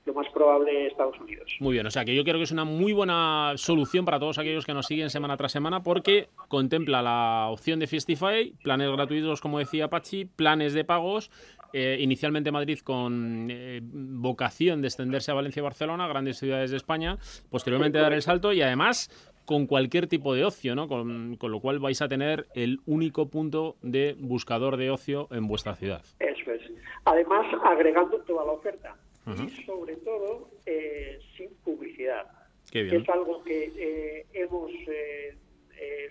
[0.07, 1.51] lo más probable Estados Unidos.
[1.61, 4.38] Muy bien, o sea que yo creo que es una muy buena solución para todos
[4.38, 9.40] aquellos que nos siguen semana tras semana porque contempla la opción de Fiestify, planes gratuitos
[9.40, 11.31] como decía Pachi, planes de pagos
[11.75, 16.77] eh, inicialmente Madrid con eh, vocación de extenderse a Valencia y Barcelona, grandes ciudades de
[16.77, 17.19] España,
[17.51, 19.11] posteriormente dar el salto y además
[19.45, 20.89] con cualquier tipo de ocio, ¿no?
[20.89, 25.75] Con, lo cual vais a tener el único punto de buscador de ocio en vuestra
[25.75, 26.03] ciudad.
[26.19, 26.63] Eso es.
[27.05, 32.27] Además, agregando toda la oferta y sobre todo eh, sin publicidad.
[32.73, 35.37] Es algo que eh, hemos, eh,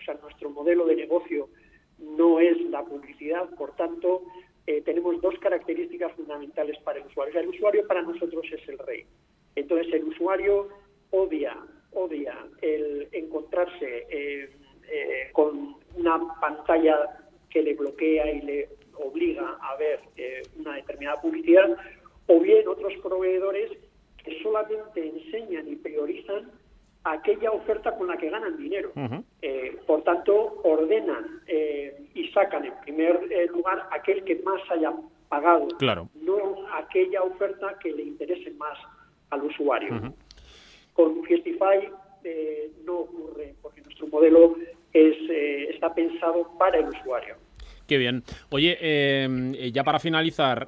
[0.00, 1.48] o sea, nuestro modelo de negocio
[1.98, 4.22] no es la publicidad, por tanto,
[4.84, 5.03] tenemos
[6.34, 7.40] fundamentales para el usuario.
[7.40, 9.06] el usuario para nosotros es el rey.
[9.56, 10.68] Entonces, el usuario
[11.10, 11.56] odia
[11.92, 14.50] odia el encontrarse eh,
[14.90, 16.96] eh, con una pantalla
[17.48, 18.68] que le bloquea y le
[18.98, 21.76] obliga a ver eh, una determinada publicidad,
[22.26, 23.70] o bien otros proveedores
[24.24, 26.50] que solamente enseñan y priorizan
[27.04, 28.92] aquella oferta con la que ganan dinero.
[29.86, 31.42] por tanto, ordenan
[32.14, 33.20] y sacan en primer
[33.50, 34.90] lugar aquel que más haya
[35.28, 35.68] pagado,
[36.14, 36.23] no
[36.94, 38.78] aquella oferta que le interese más
[39.30, 40.14] al usuario.
[40.92, 41.90] Con Fiestify
[42.22, 44.54] eh, no ocurre, porque nuestro modelo
[44.92, 47.34] es, eh, está pensado para el usuario.
[47.86, 48.22] Qué bien.
[48.50, 50.66] Oye, eh, ya para finalizar,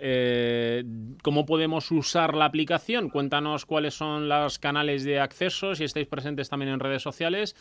[1.23, 3.09] ¿cómo podemos usar la aplicación?
[3.09, 7.55] Cuéntanos cuáles son los canales de acceso, si estáis presentes también en redes sociales,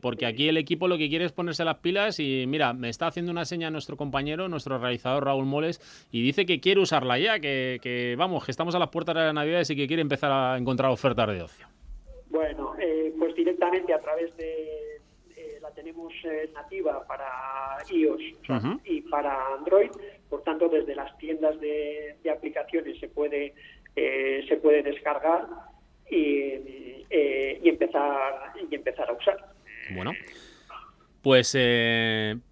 [0.00, 3.06] porque aquí el equipo lo que quiere es ponerse las pilas y mira, me está
[3.08, 7.40] haciendo una seña nuestro compañero, nuestro realizador Raúl Moles, y dice que quiere usarla ya,
[7.40, 10.56] que, vamos, que estamos a las puertas de la Navidad y que quiere empezar a
[10.56, 11.66] encontrar ofertas de ocio.
[12.30, 14.87] Bueno, eh, pues directamente a través de eh,
[15.68, 18.22] la tenemos eh, nativa para iOS
[18.84, 19.90] y para Android,
[20.28, 23.54] por tanto desde las tiendas de, aplicaciones se puede
[23.94, 25.48] se puede descargar
[26.08, 29.44] y, y empezar y empezar a usar.
[29.92, 30.12] Bueno,
[31.20, 31.56] pues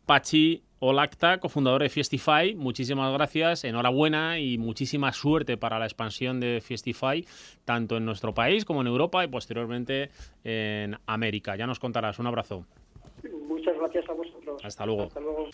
[0.05, 6.61] Pachi Olacta, cofundador de Fiestify, muchísimas gracias, enhorabuena y muchísima suerte para la expansión de
[6.61, 7.25] Fiestify,
[7.65, 10.11] tanto en nuestro país como en Europa y posteriormente
[10.45, 11.57] en América.
[11.57, 12.19] Ya nos contarás.
[12.19, 12.67] Un abrazo.
[13.49, 14.65] Muchas gracias a vosotros.
[14.65, 15.03] Hasta luego.
[15.03, 15.49] Hasta luego.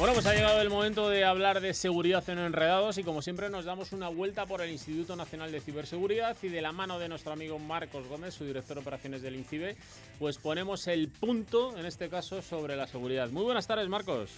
[0.00, 3.50] Bueno, pues ha llegado el momento de hablar de seguridad en Enredados y como siempre
[3.50, 7.06] nos damos una vuelta por el Instituto Nacional de Ciberseguridad y de la mano de
[7.06, 9.76] nuestro amigo Marcos Gómez, su director de operaciones del INCIBE,
[10.18, 13.28] pues ponemos el punto, en este caso, sobre la seguridad.
[13.28, 14.30] Muy buenas tardes, Marcos.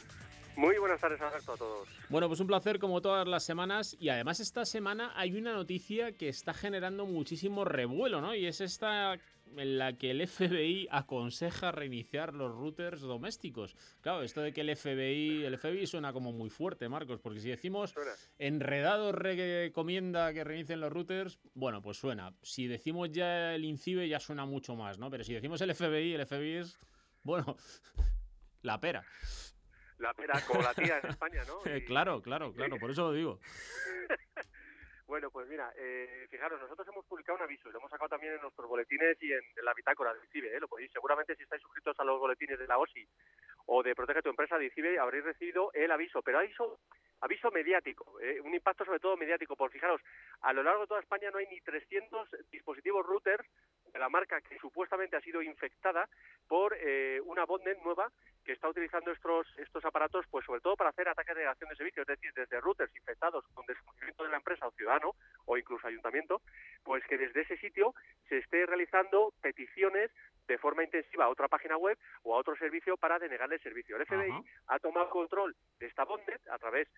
[0.56, 1.88] Muy buenas tardes, Alberto, a todos.
[2.08, 6.10] Bueno, pues un placer como todas las semanas y además esta semana hay una noticia
[6.10, 8.34] que está generando muchísimo revuelo, ¿no?
[8.34, 9.16] Y es esta
[9.56, 13.76] en la que el FBI aconseja reiniciar los routers domésticos.
[14.00, 17.48] Claro, esto de que el FBI, el FBI suena como muy fuerte, Marcos, porque si
[17.48, 17.94] decimos
[18.38, 22.34] enredado recomienda que reinicien los routers, bueno, pues suena.
[22.42, 25.10] Si decimos ya el INCIBE ya suena mucho más, ¿no?
[25.10, 26.78] Pero si decimos el FBI, el FBI es,
[27.22, 27.56] bueno,
[28.62, 29.04] la pera.
[29.98, 31.58] La pera, como la tía en España, ¿no?
[31.86, 33.38] claro, claro, claro, por eso lo digo.
[35.12, 38.32] Bueno, pues mira, eh, fijaros, nosotros hemos publicado un aviso y lo hemos sacado también
[38.32, 40.56] en nuestros boletines y en, la bitácora del CIBE.
[40.56, 40.58] ¿eh?
[40.58, 43.06] Lo podéis, seguramente si estáis suscritos a los boletines de la OSI
[43.66, 46.80] o de Protege tu Empresa de CIBE habréis recibido el aviso, pero aviso,
[47.20, 48.40] aviso mediático, ¿eh?
[48.40, 49.54] un impacto sobre todo mediático.
[49.54, 50.00] Por fijaros,
[50.40, 53.46] a lo largo de toda España no hay ni 300 dispositivos routers
[53.92, 56.08] de la marca que supuestamente ha sido infectada
[56.48, 58.10] por eh, una botnet nueva
[58.44, 61.76] que está utilizando estos, estos aparatos, pues sobre todo para hacer ataques de negación de
[61.76, 65.86] servicio, es decir, desde routers infectados con desconocimiento de la empresa o ciudadano o incluso
[65.86, 66.42] ayuntamiento,
[66.82, 67.94] pues que desde ese sitio
[68.28, 70.10] se esté realizando peticiones
[70.48, 73.96] de forma intensiva a otra página web o a otro servicio para denegarle el servicio.
[73.96, 74.32] El FBI
[74.66, 76.88] ha tomado control de esta botnet a través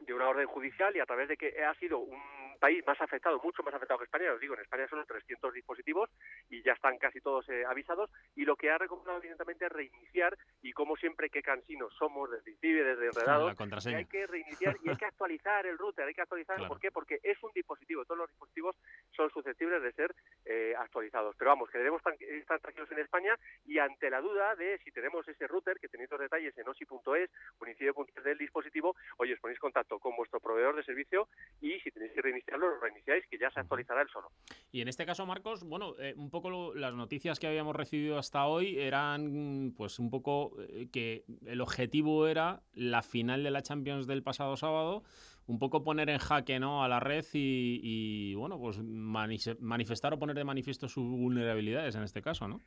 [0.00, 2.20] de una orden judicial y a través de que ha sido un
[2.58, 6.10] país más afectado, mucho más afectado que España, os digo, en España son 300 dispositivos
[6.48, 8.10] y ya están casi todos eh, avisados.
[8.36, 10.36] Y lo que ha recomendado evidentemente es reiniciar.
[10.62, 13.54] Y como siempre qué cansinos somos desde ICIBE, desde Enredados,
[13.86, 16.90] hay que reiniciar y hay que actualizar el router, hay que actualizar, ¿por qué?
[16.90, 18.76] Porque es un dispositivo, todos los dispositivos
[19.14, 23.78] son susceptibles de ser eh, actualizados, pero vamos, que debemos estar tranquilos en España y
[23.78, 27.30] ante la duda de si tenemos ese router, que tenéis los detalles en osi.es
[27.60, 31.28] en del dispositivo, oye, os ponéis contacto con vuestro proveedor de servicio
[31.60, 34.28] y si tenéis que reiniciarlo, lo reiniciáis, que ya se actualizará el solo.
[34.72, 38.46] Y en este caso, Marcos, bueno, eh, un poco las noticias que habíamos recibido hasta
[38.46, 44.06] hoy eran, pues, un poco eh, que el objetivo era la final de la Champions
[44.06, 45.02] del pasado sábado,
[45.46, 46.82] un poco poner en jaque ¿no?
[46.82, 52.22] a la red y, bueno, pues manifestar o poner de manifiesto sus vulnerabilidades en este
[52.22, 52.60] caso, ¿no?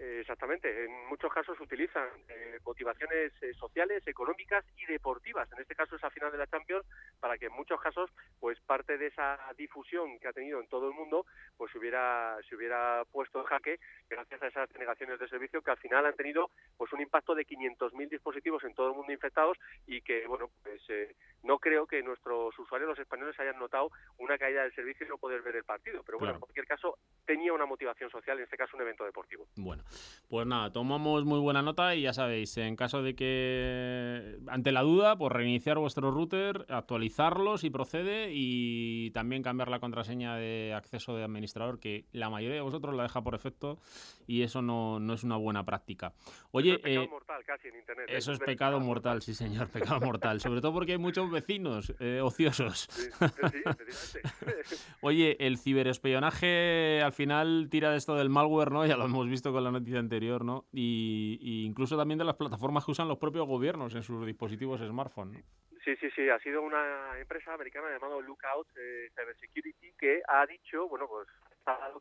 [0.00, 0.84] Exactamente.
[0.84, 5.50] En muchos casos utilizan eh, motivaciones eh, sociales, económicas y deportivas.
[5.52, 6.86] En este caso es a final de la Champions
[7.20, 10.88] para que en muchos casos, pues parte de esa difusión que ha tenido en todo
[10.88, 11.26] el mundo,
[11.56, 13.78] pues se hubiera se hubiera puesto en jaque
[14.08, 17.46] gracias a esas denegaciones de servicio que al final han tenido pues un impacto de
[17.46, 22.02] 500.000 dispositivos en todo el mundo infectados y que bueno pues eh, no creo que
[22.02, 25.64] nuestros usuarios los españoles hayan notado una caída del servicio y no poder ver el
[25.64, 26.02] partido.
[26.04, 29.46] Pero bueno, en cualquier caso tenía una motivación social, en este caso un evento deportivo.
[29.56, 29.82] Bueno.
[30.30, 34.82] Pues nada, tomamos muy buena nota y ya sabéis, en caso de que ante la
[34.82, 41.16] duda, pues reiniciar vuestro router, actualizarlo si procede y también cambiar la contraseña de acceso
[41.16, 43.80] de administrador, que la mayoría de vosotros la deja por efecto
[44.28, 46.12] y eso no, no es una buena práctica.
[46.52, 48.06] Oye, eso es pecado eh, mortal casi en internet.
[48.08, 48.16] ¿eh?
[48.16, 50.40] Eso es pecado mortal, sí señor, pecado mortal.
[50.40, 52.88] Sobre todo porque hay muchos vecinos eh, ociosos.
[55.00, 58.86] Oye, el ciberespionaje al final tira de esto del malware, ¿no?
[58.86, 60.66] Ya lo hemos visto con la noticia anterior, ¿no?
[60.72, 65.42] Y, incluso también de las plataformas que usan los propios gobiernos en sus dispositivos smartphone.
[65.84, 66.28] Sí, sí, sí.
[66.28, 71.26] Ha sido una empresa americana llamada Lookout eh, Cybersecurity que ha dicho, bueno, pues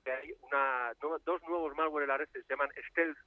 [0.03, 0.93] que hay una,
[1.25, 3.17] dos nuevos malware en la que se llaman Stealth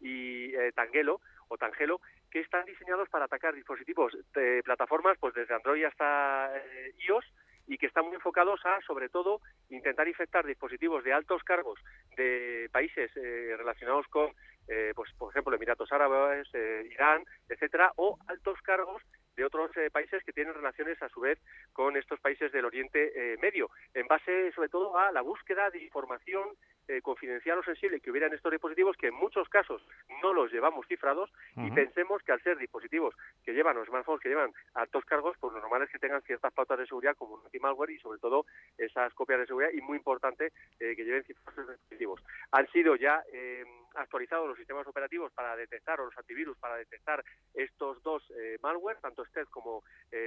[0.00, 2.00] y eh, Tangelo o Tangelo
[2.30, 7.24] que están diseñados para atacar dispositivos de plataformas pues desde Android hasta eh, iOS
[7.72, 11.80] y que están muy enfocados a, sobre todo, intentar infectar dispositivos de altos cargos
[12.18, 14.30] de países eh, relacionados con,
[14.68, 19.02] eh, pues, por ejemplo, Emiratos Árabes, eh, Irán, etcétera, o altos cargos
[19.36, 21.38] de otros países que tienen relaciones a su vez
[21.72, 26.50] con estos países del Oriente Medio, en base sobre todo a la búsqueda de información
[26.92, 29.82] eh, confidencial o sensible que hubiera en estos dispositivos, que en muchos casos
[30.22, 33.14] no los llevamos cifrados y pensemos que al ser dispositivos
[33.44, 36.52] que llevan o smartphones que llevan altos cargos, pues lo normal es que tengan ciertas
[36.52, 38.44] pautas de seguridad como un anti-malware y sobre todo
[38.76, 42.22] esas copias de seguridad y muy importante eh, que lleven cifrados dispositivos.
[42.50, 43.64] Han sido ya eh,
[43.94, 47.24] actualizados los sistemas operativos para detectar o los antivirus para detectar
[47.54, 48.22] estos dos
[48.62, 49.82] malware, tanto Stealth como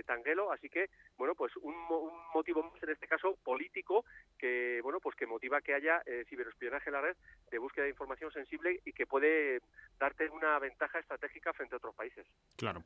[0.06, 4.06] Tangelo, así que bueno, pues un, un, motivo más en este caso político
[4.38, 7.16] que bueno, pues que motiva que haya ciber espionaje en la red
[7.50, 9.60] de búsqueda de información sensible y que puede
[10.00, 12.26] darte una ventaja estratégica frente a otros países.
[12.58, 12.84] Claro.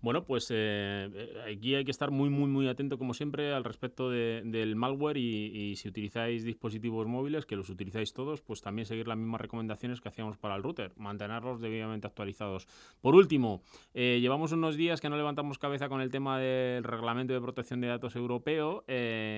[0.00, 3.64] Bueno, pues eh, eh, aquí hay que estar muy, muy, muy atento, como siempre, al
[3.64, 9.08] respecto del malware y, si utilizáis dispositivos móviles, que los utilizáis todos, pues también seguir
[9.08, 12.66] las mismas recomendaciones que hacíamos para el router, mantenerlos debidamente actualizados.
[13.02, 13.60] Por último,
[13.92, 17.82] eh, llevamos unos días que no levantamos cabeza con el tema del reglamento de protección
[17.82, 18.84] de datos europeo.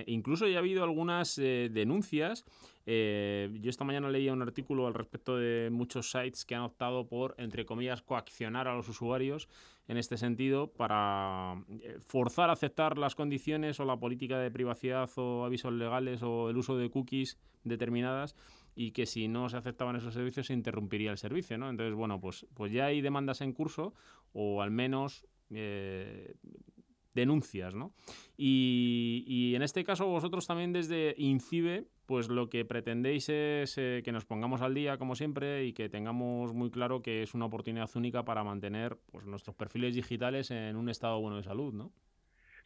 [0.07, 2.45] incluso ya ha habido algunas denuncias
[2.91, 7.07] eh, yo esta mañana leía un artículo al respecto de muchos sites que han optado
[7.07, 9.47] por, entre comillas, coaccionar a los usuarios
[9.89, 15.11] en este sentido para eh, forzar a aceptar las condiciones o la política de privacidad
[15.17, 18.35] o avisos legales o el uso de cookies determinadas
[18.81, 21.69] y que si no se aceptaban esos servicios se interrumpiría el servicio, ¿no?
[21.69, 23.93] Entonces, bueno, pues, pues ya hay demandas en curso
[24.33, 26.37] o al menos eh,
[27.13, 27.93] denuncias, ¿no?
[28.37, 34.03] Y, y, en este caso vosotros también desde INCIBE pues lo que pretendéis es eh,
[34.05, 37.47] que nos pongamos al día, como siempre, y que tengamos muy claro que es una
[37.47, 41.93] oportunidad única para mantener pues, nuestros perfiles digitales en un estado bueno de salud, ¿no?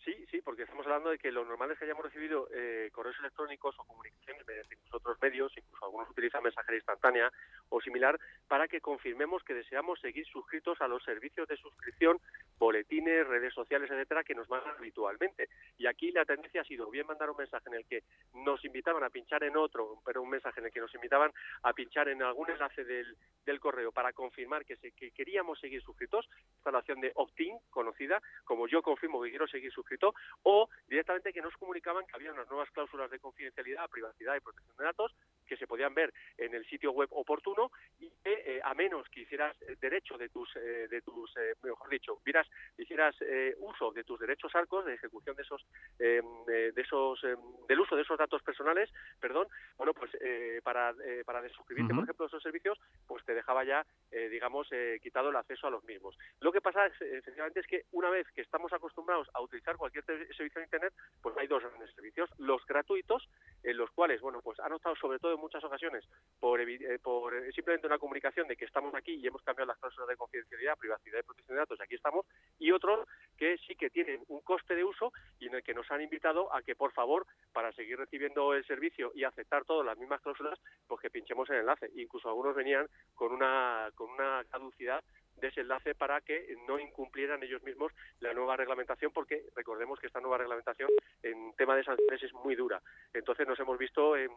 [0.05, 3.75] Sí, sí, porque hablando de que lo normal es que hayamos recibido eh, correos electrónicos
[3.79, 7.33] o comunicaciones mediante otros medios, incluso algunos utilizan mensajería instantánea
[7.69, 8.19] o similar,
[8.49, 12.19] para que confirmemos que deseamos seguir suscritos a los servicios de suscripción,
[12.59, 15.49] boletines, redes sociales, etcétera, que nos mandan habitualmente.
[15.79, 18.05] Y aquí la tendencia ha sido bien mandar un mensaje en el que
[18.35, 21.73] nos invitaban a pinchar en otro, pero un mensaje en el que nos invitaban a
[21.73, 23.17] pinchar en algún enlace del,
[23.61, 28.21] correo para confirmar que, se, que queríamos seguir suscritos, esta la opción de opt-in, conocida,
[28.45, 32.49] como yo confirmo que quiero seguir suscrito o directamente que nos comunicaban que había unas
[32.49, 35.15] nuevas cláusulas de confidencialidad, privacidad y protección de datos
[35.53, 39.21] que se podían ver en el sitio web oportuno y que eh, a menos que
[39.21, 42.19] hicieras derecho de tus, eh, de tus eh, mejor dicho,
[42.79, 43.15] hicieras
[43.59, 45.67] uso de tus derechos arcos de ejecución de esos,
[45.99, 47.39] em, de esos, em,
[47.69, 48.91] del uso de esos datos personales,
[49.21, 49.47] perdón,
[49.77, 50.11] bueno, pues
[50.63, 50.95] para,
[51.25, 54.69] para desuscribirte, por ejemplo, esos servicios, pues te dejaba ya, digamos,
[55.03, 56.17] quitado el acceso a los mismos.
[56.41, 60.05] Lo que pasa, es, efectivamente, es que una vez que estamos acostumbrados a utilizar cualquier
[60.05, 63.29] servicio de Internet, pues hay dos grandes servicios, los gratuitos,
[63.63, 66.05] en los cuales, bueno, pues han optado sobre todo en muchas ocasiones
[66.41, 69.79] por, eh, por eh, simplemente una comunicación de que estamos aquí y hemos cambiado las
[69.79, 72.25] cláusulas de confidencialidad, privacidad y protección de datos, y aquí estamos,
[72.59, 75.91] y otros que sí que tienen un coste de uso y en el que nos
[75.91, 79.99] han invitado a que, por favor, para seguir recibiendo el servicio y aceptar todas las
[79.99, 81.91] mismas cláusulas, pues que pinchemos el enlace.
[81.97, 85.03] Incluso algunos venían con una, con una caducidad
[85.43, 90.39] desenlace para que no incumplieran ellos mismos la nueva reglamentación, porque recordemos que esta nueva
[90.39, 90.89] reglamentación
[91.23, 92.81] en tema de sanciones es muy dura.
[93.13, 94.29] Entonces nos hemos visto, eh,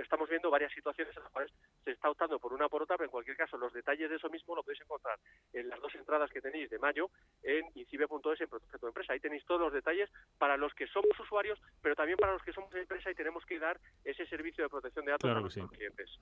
[0.00, 3.06] estamos viendo varias situaciones en las cuales se está optando por una por otra, pero
[3.06, 5.18] en cualquier caso los detalles de eso mismo lo podéis encontrar
[5.52, 7.10] en las dos entradas que tenéis de mayo
[7.42, 9.12] en incibe.es en Protege tu Empresa.
[9.14, 12.52] Ahí tenéis todos los detalles para los que somos usuarios, pero también para los que
[12.52, 16.18] somos empresa y tenemos que dar ese servicio de protección de datos a nuestros clientes.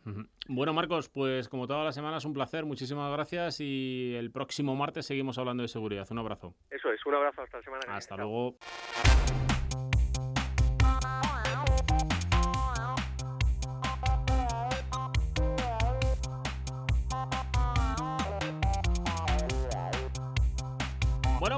[0.49, 5.07] Bueno, Marcos, pues como todas las semanas, un placer, muchísimas gracias y el próximo martes
[5.07, 6.07] seguimos hablando de seguridad.
[6.11, 6.55] Un abrazo.
[6.71, 7.99] Eso es, un abrazo hasta la semana que viene.
[7.99, 8.57] Hasta luego.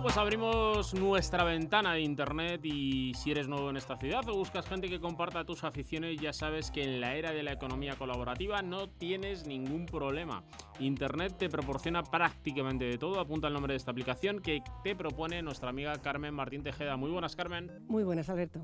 [0.04, 4.66] Pues abrimos nuestra ventana de internet y si eres nuevo en esta ciudad o buscas
[4.66, 8.60] gente que comparta tus aficiones, ya sabes que en la era de la economía colaborativa
[8.60, 10.44] no tienes ningún problema.
[10.78, 13.18] Internet te proporciona prácticamente de todo.
[13.18, 16.98] Apunta el nombre de esta aplicación que te propone nuestra amiga Carmen Martín Tejeda.
[16.98, 17.70] Muy buenas, Carmen.
[17.88, 18.60] Muy buenas, Alberto.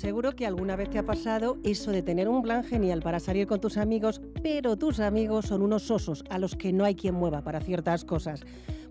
[0.00, 3.46] Seguro que alguna vez te ha pasado eso de tener un plan genial para salir
[3.46, 7.14] con tus amigos, pero tus amigos son unos osos a los que no hay quien
[7.14, 8.40] mueva para ciertas cosas.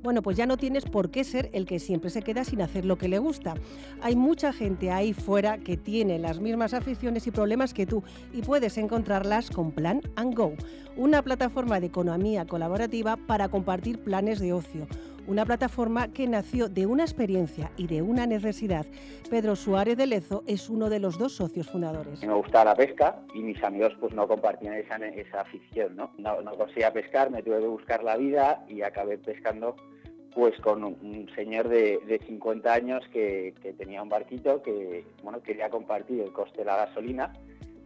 [0.03, 2.86] Bueno, pues ya no tienes por qué ser el que siempre se queda sin hacer
[2.86, 3.55] lo que le gusta.
[4.03, 8.43] Hay mucha gente ahí fuera que tiene las mismas aficiones y problemas que tú y
[8.43, 10.53] puedes encontrarlas con Plan and Go,
[10.95, 14.88] una plataforma de economía colaborativa para compartir planes de ocio
[15.30, 18.88] una plataforma que nació de una experiencia y de una necesidad.
[19.30, 22.23] Pedro Suárez de Lezo es uno de los dos socios fundadores.
[22.23, 24.97] Me gusta la pesca y mis amigos pues no compartían esa,
[25.39, 26.11] afición, ¿no?
[26.17, 26.57] ¿no?
[26.57, 29.75] Conseguía pescar, me tuve que buscar la vida y acabé pescando
[30.34, 35.69] pues con un, señor de, de, 50 años que, tenía un barquito que bueno quería
[35.69, 37.34] compartir el coste de la gasolina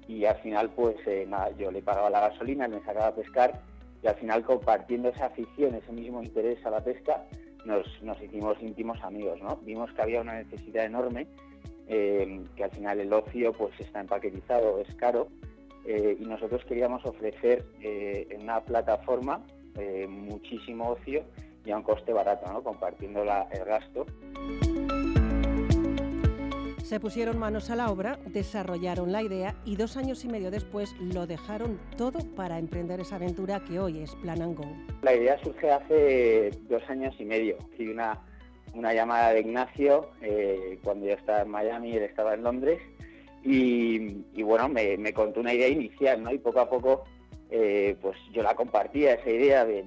[0.08, 1.28] y al final pues eh,
[1.58, 3.62] yo le pagaba la gasolina, él me sacaba a pescar
[4.04, 7.26] y al final compartiendo esa afición, ese mismo interés a la pesca,
[7.66, 7.88] nos,
[8.22, 9.58] hicimos íntimos amigos, ¿no?
[9.64, 11.28] Vimos que había una necesidad enorme,
[11.88, 15.30] eh, que al final el ocio pues está empaquetizado, es caro,
[15.86, 19.42] eh, y nosotros queríamos ofrecer eh, en una plataforma
[20.08, 21.24] muchísimo ocio
[21.66, 22.62] y a un coste barato, ¿no?
[22.62, 24.06] Compartiendo el gasto.
[26.84, 30.94] Se pusieron manos a la obra, desarrollaron la idea y dos años y medio después
[31.00, 34.66] lo dejaron todo para emprender esa aventura que hoy es Plan Go.
[35.02, 37.58] La idea surge hace dos años y medio.
[37.72, 38.20] Recibí una,
[38.74, 42.82] una llamada de Ignacio eh, cuando yo estaba en Miami, él estaba en Londres
[43.46, 46.34] y, bueno, me, contó una idea inicial, ¿no?
[46.34, 47.06] Y poco a poco
[47.50, 49.84] eh, pues yo la compartía, esa idea, de,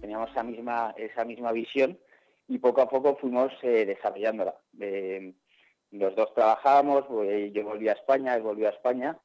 [0.00, 1.98] teníamos esa misma, esa misma visión
[2.46, 4.54] y poco a poco fuimos eh, desarrollándola
[5.92, 7.04] los dos trabajábamos,
[7.52, 9.18] yo volví a España, él volvió a España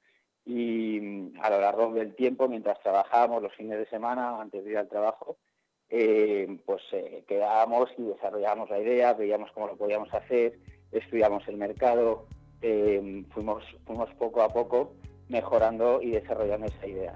[0.45, 4.71] y mm, a lo largo del tiempo, mientras trabajábamos los fines de semana, antes de
[4.71, 5.37] ir al trabajo,
[5.89, 10.59] eh, pues eh, quedábamos y desarrollábamos la idea, veíamos cómo lo podíamos hacer,
[10.91, 12.27] estudiamos el mercado,
[12.61, 13.63] eh, fuimos
[14.17, 14.93] poco a poco
[15.29, 17.15] mejorando y desarrollando esa idea.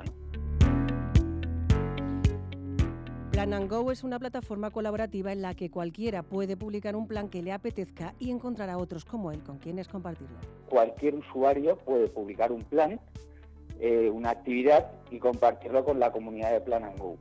[3.31, 7.41] Plan Go es una plataforma colaborativa en la que cualquiera puede publicar un plan que
[7.41, 10.35] le apetezca y encontrar a otros como él con quienes compartirlo.
[10.69, 12.99] Cualquier usuario puede publicar un plan,
[13.79, 17.15] eh, una actividad y compartirlo con la comunidad de Plan Go.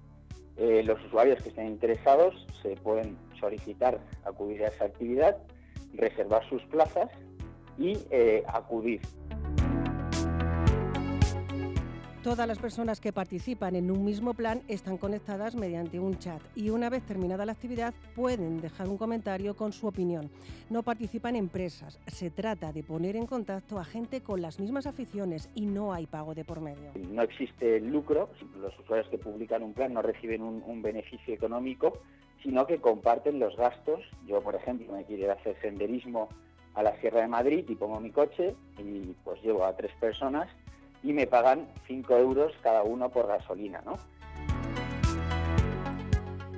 [0.57, 5.37] Eh, los usuarios que estén interesados se pueden solicitar acudir a esa actividad,
[5.95, 7.09] reservar sus plazas
[7.79, 9.01] y eh, acudir.
[12.23, 16.69] Todas las personas que participan en un mismo plan están conectadas mediante un chat y
[16.69, 20.31] una vez terminada la actividad pueden dejar un comentario con su opinión.
[20.69, 25.49] No participan empresas, se trata de poner en contacto a gente con las mismas aficiones
[25.55, 26.93] y no hay pago de por medio.
[26.95, 28.29] No existe lucro,
[28.61, 32.03] los usuarios que publican un plan no reciben un, beneficio económico,
[32.43, 34.01] sino que comparten los gastos.
[34.27, 36.29] Yo, por ejemplo, me quiero hacer senderismo
[36.75, 40.51] a la Sierra de Madrid y pongo mi coche y pues llevo a tres personas
[41.03, 43.97] y me pagan 5 euros cada uno por gasolina, ¿no?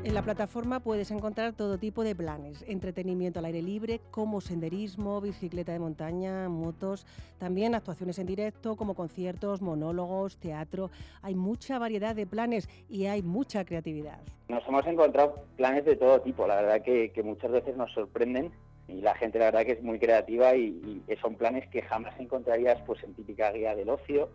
[0.04, 5.20] En la plataforma puedes encontrar todo tipo de planes, entretenimiento al aire libre, como senderismo,
[5.20, 7.06] bicicleta de montaña, motos,
[7.38, 10.90] también actuaciones en directo, como conciertos, monólogos, teatro.
[11.22, 14.18] Hay mucha variedad de planes y hay mucha creatividad.
[14.48, 18.50] Nos hemos encontrado planes de todo tipo, la verdad que, que muchas veces nos sorprenden
[18.88, 22.80] y la gente la verdad que es muy creativa y, son planes que jamás encontrarías
[22.86, 24.30] pues en típica guía del ocio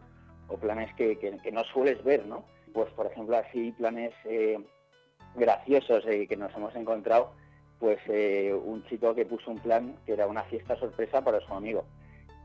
[0.47, 1.17] o planes que,
[1.51, 2.45] no sueles ver, ¿no?
[2.73, 4.57] Pues por ejemplo así planes eh,
[5.35, 7.33] graciosos eh, que nos hemos encontrado,
[7.79, 11.53] pues eh, un chico que puso un plan que era una fiesta sorpresa para su
[11.53, 11.83] amigo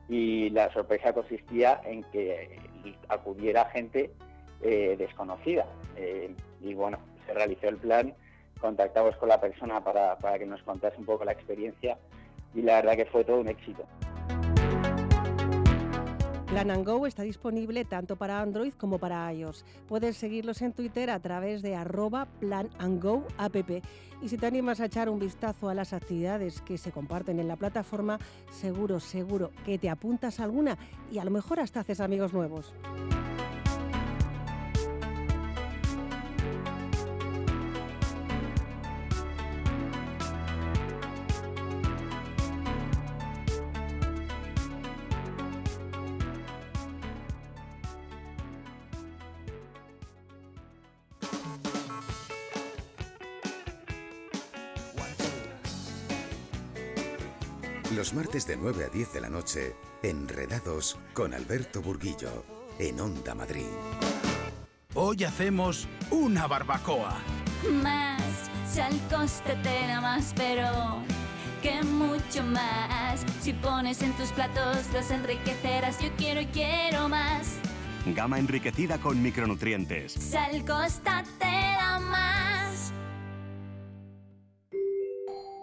[0.08, 2.58] y la sorpresa consistía en que
[3.08, 4.10] acudiera gente
[4.60, 5.66] desconocida.
[6.60, 8.14] Y bueno, se realizó el plan,
[8.62, 11.98] contactamos con la persona para, para que nos contase un poco la experiencia
[12.54, 13.84] y la verdad que fue todo un éxito.
[16.46, 19.64] Plan Go está disponible tanto para Android como para iOS.
[19.88, 22.28] Puedes seguirlos en Twitter a través de arroba.
[24.20, 27.48] Y si te animas a echar un vistazo a las actividades que se comparten en
[27.48, 28.18] la plataforma,
[28.50, 30.76] seguro, seguro que te apuntas alguna
[31.10, 32.74] y a lo mejor hasta haces amigos nuevos.
[57.96, 62.44] Los martes de 9 a 10 de la noche, Enredados con Alberto Burguillo,
[62.78, 63.66] en Onda Madrid.
[64.94, 67.18] Hoy hacemos una barbacoa.
[67.82, 68.22] Más,
[68.72, 71.02] si al coste te da más, pero
[71.60, 73.26] que mucho más.
[73.42, 76.00] Si pones en tus platos, los enriquecerás.
[76.00, 77.56] Yo quiero y quiero más.
[78.06, 80.12] Gama enriquecida con micronutrientes.
[80.12, 81.24] Sal Costa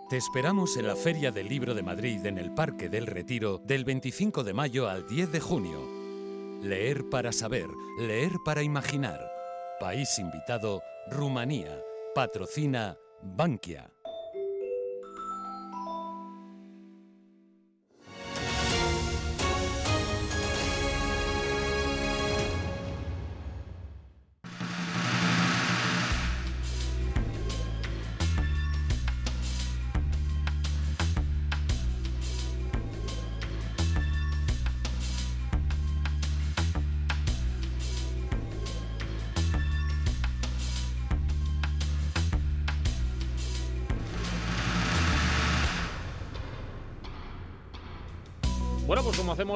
[0.10, 3.86] Te esperamos en la Feria del Libro de Madrid en el Parque del Retiro del
[3.86, 5.88] 25 de mayo al 10 de junio.
[6.64, 7.68] Leer para saber,
[7.99, 9.20] leer para imaginar.
[9.80, 10.82] País invitado,
[11.12, 11.80] Rumanía.
[12.16, 13.91] Patrocina Bankia.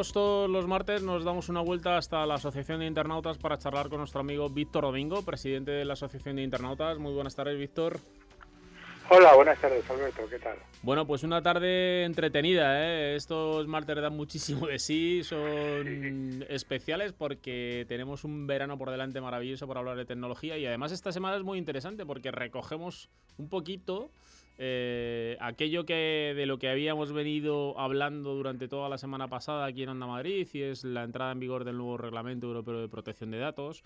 [0.02, 4.00] Todos los martes, nos damos una vuelta hasta la Asociación de Internautas para charlar con
[4.00, 6.98] nuestro amigo Víctor Domingo, presidente de la Asociación de Internautas.
[6.98, 8.00] Muy buenas tardes, Víctor.
[9.16, 10.58] Hola, buenas tardes, Alberto, ¿qué tal?
[10.82, 13.16] Bueno, pues una tarde entretenida, ¿eh?
[13.16, 19.68] Estos martes dan muchísimo de sí, son especiales porque tenemos un verano por delante maravilloso
[19.68, 23.08] para hablar de tecnología y además esta semana es muy interesante porque recogemos
[23.38, 24.10] un poquito
[24.58, 29.84] eh, aquello que de lo que habíamos venido hablando durante toda la semana pasada aquí
[29.84, 33.30] en Onda Madrid y es la entrada en vigor del nuevo Reglamento Europeo de Protección
[33.30, 33.84] de Datos.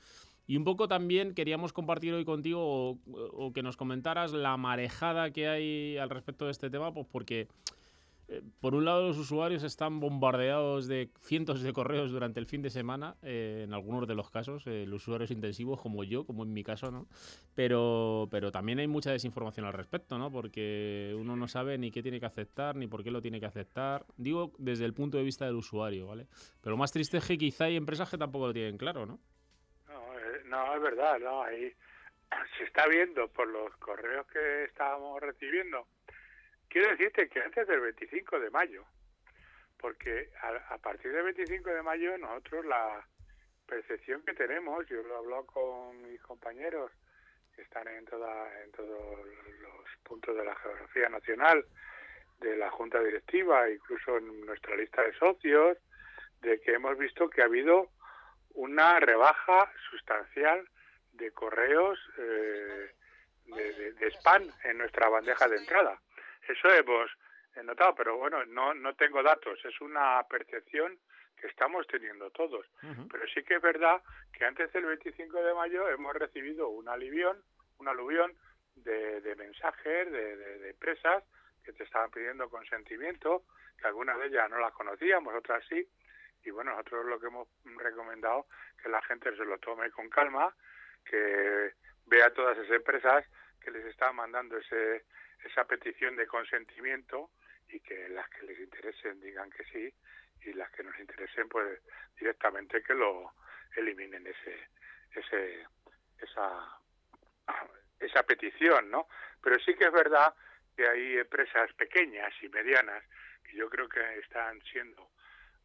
[0.48, 5.50] Y un poco también queríamos compartir hoy contigo o, que nos comentaras la marejada que
[5.50, 7.50] hay al respecto de este tema, pues porque
[8.30, 12.62] eh, por un lado, los usuarios están bombardeados de cientos de correos durante el fin
[12.62, 16.44] de semana, eh, en algunos de los casos, eh, los usuarios intensivos como yo, como
[16.44, 17.08] en mi caso, ¿no?
[17.54, 20.32] Pero, pero también hay mucha desinformación al respecto, ¿no?
[20.32, 23.46] Porque uno no sabe ni qué tiene que aceptar, ni por qué lo tiene que
[23.46, 24.06] aceptar.
[24.18, 26.28] Digo desde el punto de vista del usuario, ¿vale?
[26.62, 29.20] Pero lo más triste es que quizá hay empresas que tampoco lo tienen claro, ¿no?
[30.48, 31.74] No, es verdad, no, ahí
[32.58, 35.88] se está viendo por los correos que estábamos recibiendo.
[36.70, 38.86] Quiero decirte que antes del 25 de mayo,
[39.78, 43.06] porque a, partir del 25 de mayo nosotros la
[43.66, 46.92] percepción que tenemos, yo lo he hablado con mis compañeros
[47.56, 49.26] que están en, toda, en todos
[49.62, 51.66] los puntos de la geografía nacional,
[52.40, 55.78] de la Junta Directiva, incluso en nuestra lista de socios,
[56.42, 57.90] de que hemos visto que ha habido
[58.58, 60.68] una rebaja sustancial
[61.14, 62.92] de correos eh,
[63.46, 66.00] de spam en nuestra bandeja de entrada.
[66.48, 67.10] Eso hemos
[67.64, 70.98] notado, pero bueno, no, no tengo datos, es una percepción
[71.40, 72.66] que estamos teniendo todos.
[72.82, 74.02] Pero sí que es verdad
[74.34, 77.42] que antes del 25 de mayo hemos recibido un alivión,
[77.78, 78.34] un aluvión
[78.76, 81.24] de, de mensajes de, de, empresas
[81.64, 83.44] que te estaban pidiendo consentimiento,
[83.80, 85.88] que algunas de ellas no las conocíamos, otras sí.
[86.44, 88.48] Y bueno, nosotros lo que hemos recomendado
[88.82, 90.56] que la gente se lo tome con calma,
[91.04, 91.74] que
[92.06, 93.26] vea todas esas empresas
[93.60, 95.06] que les están mandando ese
[95.44, 97.32] esa petición de consentimiento
[97.70, 99.94] y que las que les interesen digan que sí
[100.42, 101.80] y las que nos interesen pues
[102.18, 103.34] directamente que lo
[103.76, 104.70] eliminen ese
[105.12, 105.66] ese
[106.20, 106.80] esa
[108.00, 109.08] esa petición no
[109.42, 110.34] pero sí que es verdad
[110.76, 113.04] que hay empresas pequeñas y medianas
[113.44, 115.12] que yo creo que están siendo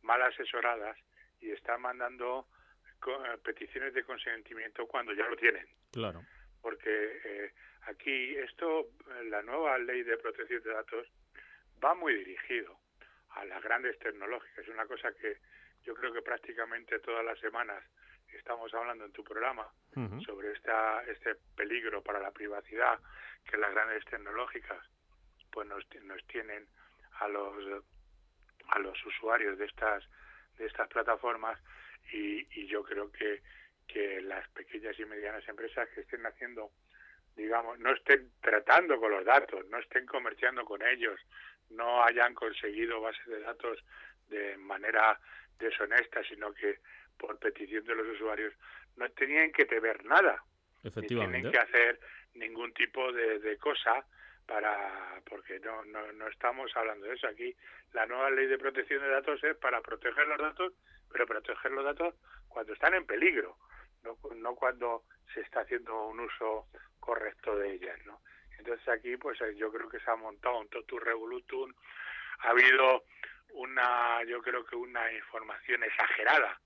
[0.03, 0.96] mal asesoradas
[1.40, 2.46] y están mandando
[3.42, 5.66] peticiones de consentimiento cuando ya lo tienen.
[5.90, 6.22] Claro.
[6.61, 7.53] Porque eh,
[7.86, 8.90] Aquí esto,
[9.24, 11.09] la nueva ley de protección de datos
[11.82, 12.78] va muy dirigido
[13.30, 14.59] a las grandes tecnológicas.
[14.59, 15.38] Es una cosa que
[15.82, 17.82] yo creo que prácticamente todas las semanas
[18.32, 19.68] estamos hablando en tu programa
[20.24, 22.98] sobre esta, este peligro para la privacidad
[23.44, 24.78] que las grandes tecnológicas
[25.50, 26.66] pues nos, nos tienen
[27.18, 27.84] a los
[28.73, 30.03] a los usuarios de estas
[30.59, 31.59] de estas plataformas
[32.12, 33.43] y, y yo creo que
[33.87, 36.70] que las pequeñas y medianas empresas que estén haciendo
[37.37, 41.20] digamos no estén tratando con los datos no estén comerciando con ellos
[41.70, 43.85] no hayan conseguido bases de datos
[44.29, 45.20] de manera
[45.59, 46.79] deshonesta sino que
[47.18, 48.55] por petición de los usuarios
[48.97, 50.43] no tenían que tener nada
[50.83, 51.39] Efectivamente.
[51.39, 52.01] ni tienen que hacer
[52.35, 54.05] ningún tipo de, de cosa
[54.47, 57.26] para porque no, no, no estamos hablando de eso.
[57.26, 57.55] Aquí
[57.93, 60.72] la nueva ley de protección de datos es para proteger los datos
[61.11, 62.14] pero proteger los datos
[62.49, 63.59] cuando están en peligro
[64.03, 66.68] no, no cuando se está haciendo un uso
[66.99, 68.22] correcto de ellas no
[68.62, 71.74] entonces aquí pues eh, yo creo que se ha montado un totu revolutum.
[72.40, 73.05] Ha habido
[73.55, 76.61] una yo creo que una información exagerada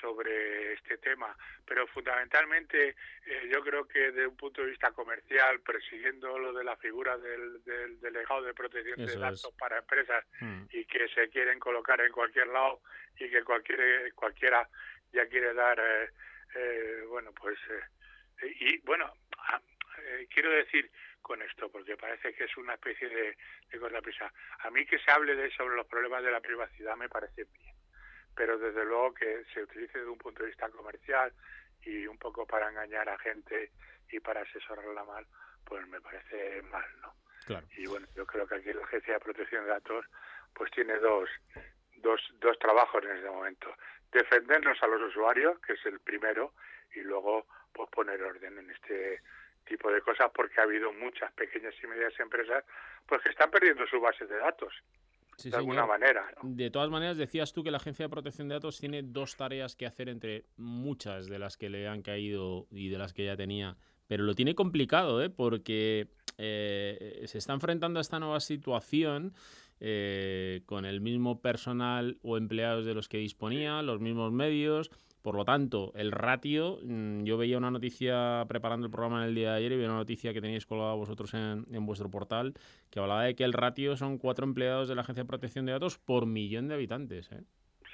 [0.00, 1.36] sobre este tema,
[1.66, 6.64] pero fundamentalmente eh, yo creo que desde un punto de vista comercial, persiguiendo lo de
[6.64, 9.54] la figura del, del delegado de protección Eso de datos es.
[9.58, 10.64] para empresas Mm.
[10.70, 12.80] y que se quieren colocar en cualquier lado
[13.18, 14.68] y que cualquier, cualquiera
[15.12, 16.10] ya quiere dar, eh,
[16.54, 19.60] eh, bueno, pues, eh, y bueno, ah,
[19.98, 20.90] eh, quiero decir
[21.20, 23.36] con esto, porque parece que es una especie de,
[23.70, 24.32] de cortaprisa.
[24.60, 27.71] A mí que se hable de sobre los problemas de la privacidad me parece bien
[28.34, 31.32] pero desde luego que se utilice desde un punto de vista comercial
[31.82, 33.72] y un poco para engañar a gente
[34.10, 35.26] y para asesorarla mal,
[35.64, 37.14] pues me parece mal, ¿no?
[37.46, 37.66] Claro.
[37.76, 40.06] Y bueno, yo creo que aquí la Agencia de Protección de Datos
[40.54, 41.28] pues tiene dos,
[41.96, 43.74] dos, dos trabajos en este momento.
[44.12, 46.52] Defendernos a los usuarios, que es el primero,
[46.94, 49.22] y luego pues poner orden en este
[49.64, 52.64] tipo de cosas porque ha habido muchas pequeñas y medianas empresas
[53.06, 54.74] pues que están perdiendo su base de datos
[55.42, 56.00] Sí, de alguna señor.
[56.00, 56.24] manera.
[56.42, 59.76] De todas maneras, decías tú que la Agencia de Protección de Datos tiene dos tareas
[59.76, 63.36] que hacer entre muchas de las que le han caído y de las que ya
[63.36, 63.76] tenía.
[64.06, 65.30] Pero lo tiene complicado, ¿eh?
[65.30, 69.34] porque eh, se está enfrentando a esta nueva situación
[69.80, 74.90] eh, con el mismo personal o empleados de los que disponía, los mismos medios.
[75.22, 79.34] Por lo tanto, el ratio, mm, yo veía una noticia preparando el programa en el
[79.34, 82.54] día de ayer y veía una noticia que teníais colgada vosotros en, en vuestro portal
[82.90, 85.72] que hablaba de que el ratio son cuatro empleados de la Agencia de Protección de
[85.72, 87.30] Datos por millón de habitantes.
[87.30, 87.42] ¿eh?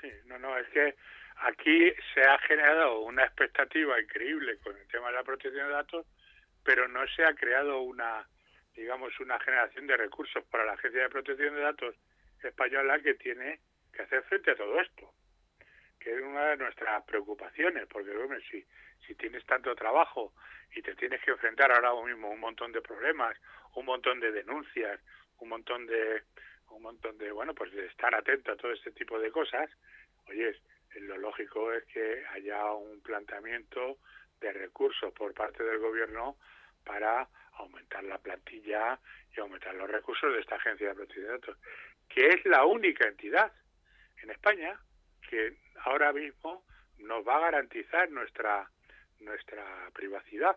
[0.01, 0.95] Sí, no, no, es que
[1.43, 6.07] aquí se ha generado una expectativa increíble con el tema de la protección de datos,
[6.65, 8.27] pero no se ha creado una,
[8.75, 11.95] digamos, una generación de recursos para la Agencia de Protección de Datos
[12.43, 13.61] española que tiene
[13.93, 15.13] que hacer frente a todo esto,
[15.99, 18.65] que es una de nuestras preocupaciones, porque hombre, si,
[19.07, 20.33] si tienes tanto trabajo
[20.75, 23.37] y te tienes que enfrentar ahora mismo un montón de problemas,
[23.75, 25.01] un montón de denuncias,
[25.39, 26.23] un montón de
[26.71, 29.71] un montón de bueno pues de estar atento a todo este tipo de cosas
[30.29, 30.55] oye
[31.01, 33.99] lo lógico es que haya un planteamiento
[34.41, 36.37] de recursos por parte del gobierno
[36.85, 38.99] para aumentar la plantilla
[39.37, 41.57] y aumentar los recursos de esta agencia de protección de datos
[42.09, 43.53] que es la única entidad
[44.23, 44.79] en España
[45.29, 46.65] que ahora mismo
[46.99, 48.69] nos va a garantizar nuestra
[49.21, 50.57] nuestra privacidad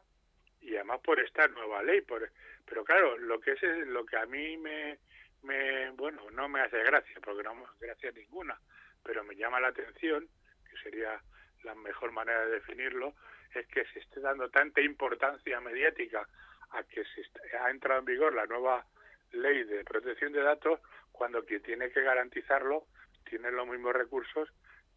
[0.61, 2.31] y además por esta nueva ley por
[2.65, 4.99] pero claro lo que es lo que a mí me
[5.43, 8.59] me bueno no me hace gracia porque no me hace gracia ninguna
[9.03, 10.27] pero me llama la atención
[10.69, 11.19] que sería
[11.63, 13.15] la mejor manera de definirlo
[13.53, 16.27] es que se esté dando tanta importancia mediática
[16.71, 18.85] a que se está- ha entrado en vigor la nueva
[19.31, 20.79] ley de protección de datos
[21.11, 22.85] cuando quien tiene que garantizarlo
[23.25, 24.49] tiene los mismos recursos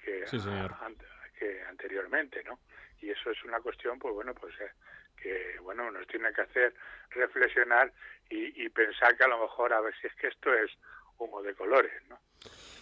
[0.05, 0.73] que, Sí, señor.
[0.73, 0.91] a-
[1.39, 2.61] que anteriormente no
[3.01, 4.71] y eso es una cuestión pues bueno pues eh,
[5.21, 6.75] que bueno nos tiene que hacer
[7.11, 7.93] reflexionar
[8.31, 10.71] y, y pensar que a lo mejor a ver si es que esto es
[11.19, 12.21] humo de colores no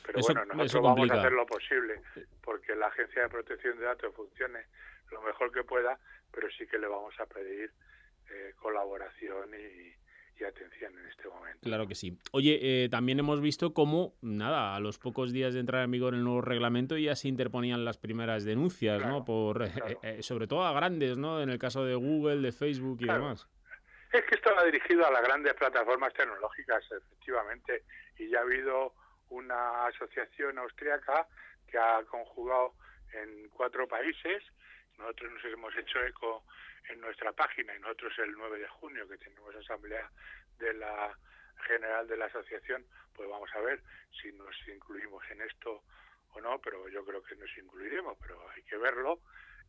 [0.05, 2.03] pero Eso- bueno nosotros vamos a hacer lo posible
[2.43, 4.67] porque la agencia de protección de datos funcione
[5.11, 5.99] lo mejor que pueda
[6.31, 7.73] pero sí que le vamos a pedir
[8.31, 9.95] eh, colaboración y,
[10.43, 12.19] y atención en este momento Claro que sí.
[12.33, 16.15] Oye, eh, también hemos visto cómo, nada, a los pocos días de entrar en vigor
[16.15, 19.25] el nuevo reglamento ya se interponían las primeras denuncias, ¿no?
[19.25, 19.71] Por, eh,
[20.03, 21.41] eh, sobre todo a grandes, ¿no?
[21.41, 23.23] En el caso de Google, de Facebook y Claro.
[23.23, 23.49] demás.
[24.13, 27.85] Es que esto va dirigido a las grandes plataformas tecnológicas, efectivamente,
[28.19, 28.93] y ya ha habido
[29.31, 31.27] una asociación austríaca
[31.67, 32.75] que ha conjugado
[33.15, 34.43] en cuatro países.
[35.03, 36.45] Nosotros nos hemos hecho eco
[36.89, 40.09] en nuestra página y nosotros el 9 de junio, que tenemos asamblea
[40.59, 41.19] de la
[41.67, 42.85] general de la asociación,
[43.15, 43.83] pues vamos a ver
[44.21, 45.83] si nos incluimos en esto
[46.35, 49.21] o no, pero yo creo que nos incluiremos, pero hay que verlo.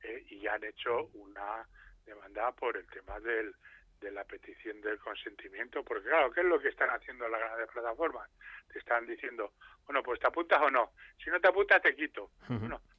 [0.04, 1.66] eh, y ya han hecho una
[2.06, 3.56] demanda por el tema del,
[4.02, 7.70] de la petición del consentimiento, porque claro, ¿qué es lo que están haciendo las grandes
[7.70, 8.30] plataformas?
[8.72, 9.54] Te están diciendo,
[9.86, 10.92] bueno, pues te apuntas o no.
[11.24, 12.30] Si no te apuntas, te quito.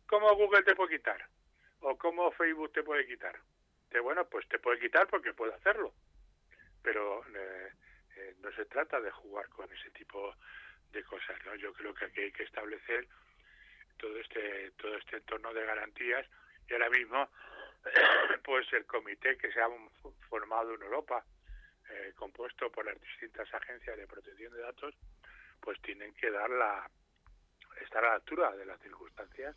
[0.07, 1.27] ¿Cómo Google te puede quitar?
[1.87, 3.39] ¿O cómo Facebook te puede quitar?
[3.91, 5.93] De, bueno, pues te puede quitar porque puede hacerlo.
[6.83, 7.73] Pero eh,
[8.17, 10.35] eh, no se trata de jugar con ese tipo
[10.93, 11.55] de cosas, ¿no?
[11.57, 13.07] Yo creo que aquí hay que establecer
[13.99, 16.27] todo este todo este entorno de garantías
[16.69, 17.29] y ahora mismo
[18.45, 19.69] pues el comité que se ha
[20.31, 21.23] formado en Europa
[21.91, 24.95] eh, compuesto por las distintas agencias de protección de datos
[25.61, 26.91] pues tienen que dar la
[27.83, 29.55] estar a la altura de las circunstancias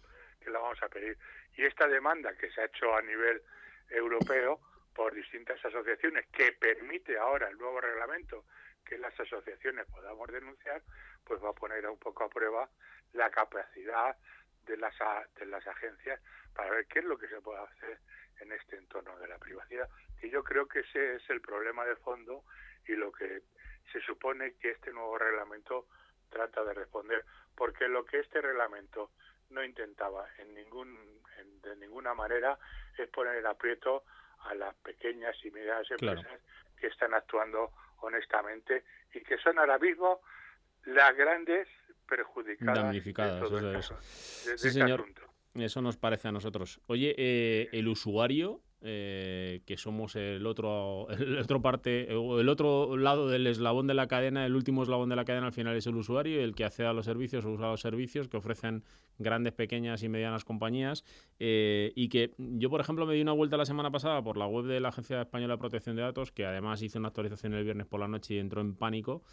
[0.48, 1.18] que la vamos a pedir
[1.58, 3.42] y esta demanda que se ha hecho a nivel
[3.90, 4.62] europeo
[4.96, 8.46] por distintas asociaciones que permite ahora el nuevo reglamento
[8.86, 10.82] que las asociaciones podamos denunciar,
[11.26, 12.70] pues va a poner un poco a prueba
[13.12, 14.16] la capacidad
[14.66, 14.96] de las,
[15.36, 16.22] de las agencias
[16.54, 18.00] para ver qué es lo que se puede hacer
[18.40, 19.90] en este entorno de la privacidad.
[20.22, 22.46] Y yo creo que ese es el problema de fondo
[22.88, 23.42] y lo que
[23.92, 25.88] se supone que este nuevo reglamento
[26.30, 29.12] trata de responder, porque lo que este reglamento
[29.50, 30.98] no intentaba en ningún
[31.64, 32.58] de ninguna manera
[32.98, 34.04] es poner en aprieto
[34.46, 36.40] a las pequeñas y medianas empresas
[36.80, 37.72] que están actuando
[38.02, 38.84] honestamente
[39.14, 40.22] y que son ahora mismo
[40.86, 41.68] las grandes
[42.08, 43.98] perjudicadas damnificadas de eso.
[44.02, 45.06] sí, señor.
[45.56, 46.80] Eso nos parece a nosotros.
[46.86, 53.28] Oye, eh, el usuario eh, que somos el otro, el otro parte, el otro lado
[53.28, 55.96] del eslabón de la cadena, el último eslabón de la cadena al final es el
[55.96, 58.84] usuario, el que accede a los servicios o usa los servicios que ofrecen
[59.20, 61.04] grandes, pequeñas y medianas compañías.
[61.40, 64.48] Eh, y que yo, por ejemplo, me di una vuelta la semana pasada por la
[64.48, 67.64] web de la Agencia Española de Protección de Datos, que además hizo una actualización el
[67.64, 69.24] viernes por la noche y entró en pánico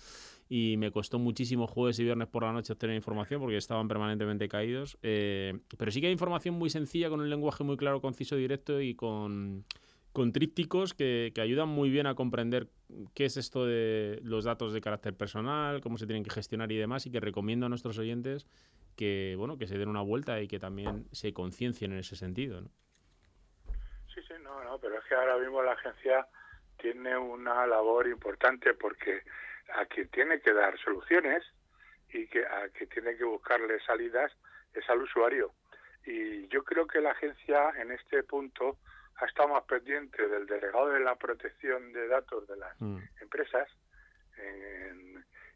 [0.48, 4.48] y me costó muchísimo jueves y viernes por la noche obtener información porque estaban permanentemente
[4.48, 4.98] caídos.
[5.02, 8.80] Eh, pero sí que hay información muy sencilla, con un lenguaje muy claro, conciso, directo
[8.80, 9.64] y con,
[10.12, 12.68] con trípticos que, que, ayudan muy bien a comprender
[13.14, 16.76] qué es esto de los datos de carácter personal, cómo se tienen que gestionar y
[16.76, 18.46] demás, y que recomiendo a nuestros oyentes
[18.96, 22.60] que, bueno, que se den una vuelta y que también se conciencien en ese sentido.
[22.60, 22.68] ¿no?
[24.12, 26.26] Sí, sí, no, no, pero es que ahora mismo la agencia
[26.78, 29.22] tiene una labor importante porque
[29.74, 31.42] a quien tiene que dar soluciones
[32.12, 34.32] y que a quien tiene que buscarle salidas
[34.72, 35.52] es al usuario.
[36.06, 38.78] Y yo creo que la agencia en este punto
[39.16, 42.98] ha estado más pendiente del delegado de la protección de datos de las mm.
[43.22, 43.68] empresas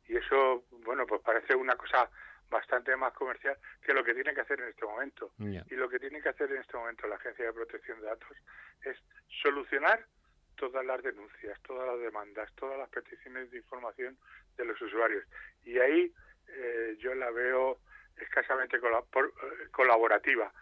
[0.08, 2.10] y eso, bueno, pues parece una cosa
[2.50, 5.32] bastante más comercial que lo que tiene que hacer en este momento.
[5.38, 8.36] Y lo que tiene que hacer en este momento la Agencia de Protección de Datos
[8.84, 8.96] es
[9.42, 10.04] solucionar
[10.56, 14.18] todas las denuncias, todas las demandas, todas las peticiones de información
[14.56, 15.24] de los usuarios.
[15.64, 16.12] Y ahí
[16.48, 17.78] eh, yo la veo
[18.16, 20.52] escasamente eh, colaborativa.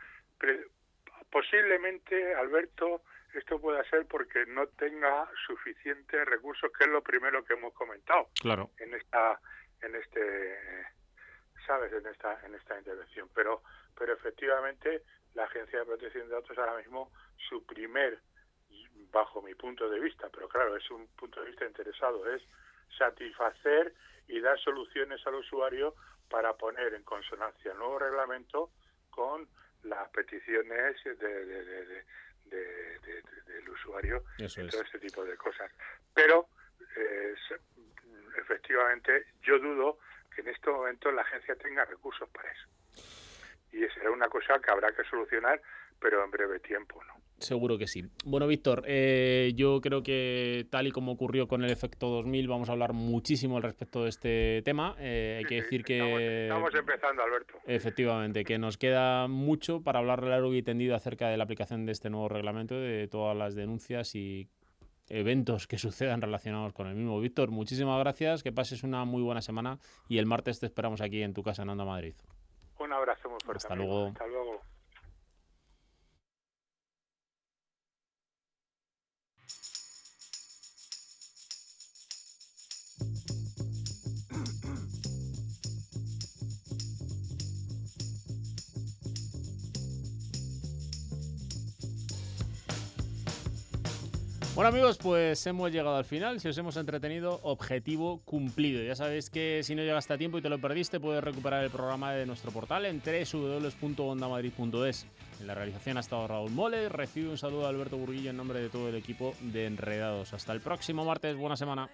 [1.30, 3.02] posiblemente, Alberto,
[3.34, 8.28] esto pueda ser porque no tenga suficientes recursos, que es lo primero que hemos comentado
[8.40, 8.70] claro.
[8.78, 9.40] en esta,
[9.82, 10.58] en este,
[11.66, 13.28] sabes, en esta, en esta intervención.
[13.34, 13.62] Pero,
[13.96, 15.02] pero efectivamente,
[15.34, 17.12] la Agencia de Protección de Datos ahora mismo
[17.48, 18.18] su primer
[19.12, 22.42] bajo mi punto de vista, pero claro, es un punto de vista interesado, es
[22.98, 23.94] satisfacer
[24.28, 25.94] y dar soluciones al usuario
[26.28, 28.70] para poner en consonancia el nuevo reglamento
[29.10, 29.48] con
[29.84, 32.04] las peticiones de,
[32.44, 35.70] del usuario y todo este tipo de cosas.
[36.12, 36.48] Pero
[38.38, 39.98] efectivamente yo dudo
[40.36, 42.68] que en este momento la agencia tenga recursos para eso.
[43.72, 45.60] Y será una cosa que habrá que solucionar,
[45.98, 47.14] pero en breve tiempo, ¿no?
[47.38, 48.02] Seguro que sí.
[48.24, 52.68] Bueno, Víctor, eh, yo creo que tal y como ocurrió con el efecto 2000, vamos
[52.70, 54.96] a hablar muchísimo al respecto de este tema.
[54.98, 56.44] Eh, hay que decir que...
[56.44, 57.58] Estamos, empezando, Alberto.
[57.66, 61.92] Efectivamente, que nos queda mucho para hablar largo y tendido acerca de la aplicación de
[61.92, 64.48] este nuevo reglamento, de todas las denuncias y
[65.08, 67.20] eventos que sucedan relacionados con el mismo.
[67.20, 69.78] Víctor, muchísimas gracias, que pases una muy buena semana
[70.08, 72.14] y el martes te esperamos aquí en tu casa en Onda Madrid.
[72.78, 73.64] Un abrazo muy fuerte.
[73.64, 74.08] Hasta luego.
[74.08, 74.45] Hasta luego.
[94.56, 96.40] Bueno amigos, pues hemos llegado al final.
[96.40, 98.82] Si os hemos entretenido, objetivo cumplido.
[98.82, 101.68] Ya sabéis que si no llegaste a tiempo y te lo perdiste, puedes recuperar el
[101.68, 105.06] programa de nuestro portal en www.ondamadrid.es.
[105.40, 106.88] En la realización ha estado Raúl Mole.
[106.88, 110.32] Recibe un saludo de Alberto Burguillo en nombre de todo el equipo de Enredados.
[110.32, 111.36] Hasta el próximo martes.
[111.36, 111.90] Buena semana.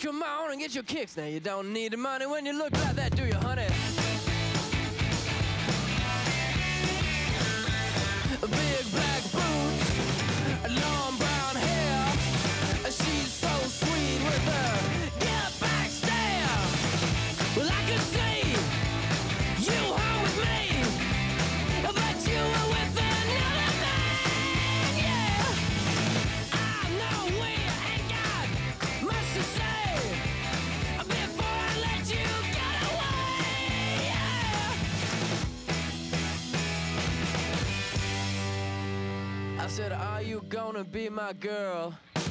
[0.00, 1.16] Come on and get your kicks.
[1.16, 3.66] Now you don't need the money when you look like that, do you, honey?
[8.40, 9.09] Big black
[40.50, 41.94] gonna be my girl?
[42.16, 42.24] It's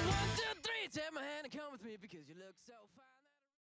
[0.00, 0.88] one, two, three.
[0.92, 2.99] Take my hand and come with me because you look so fine.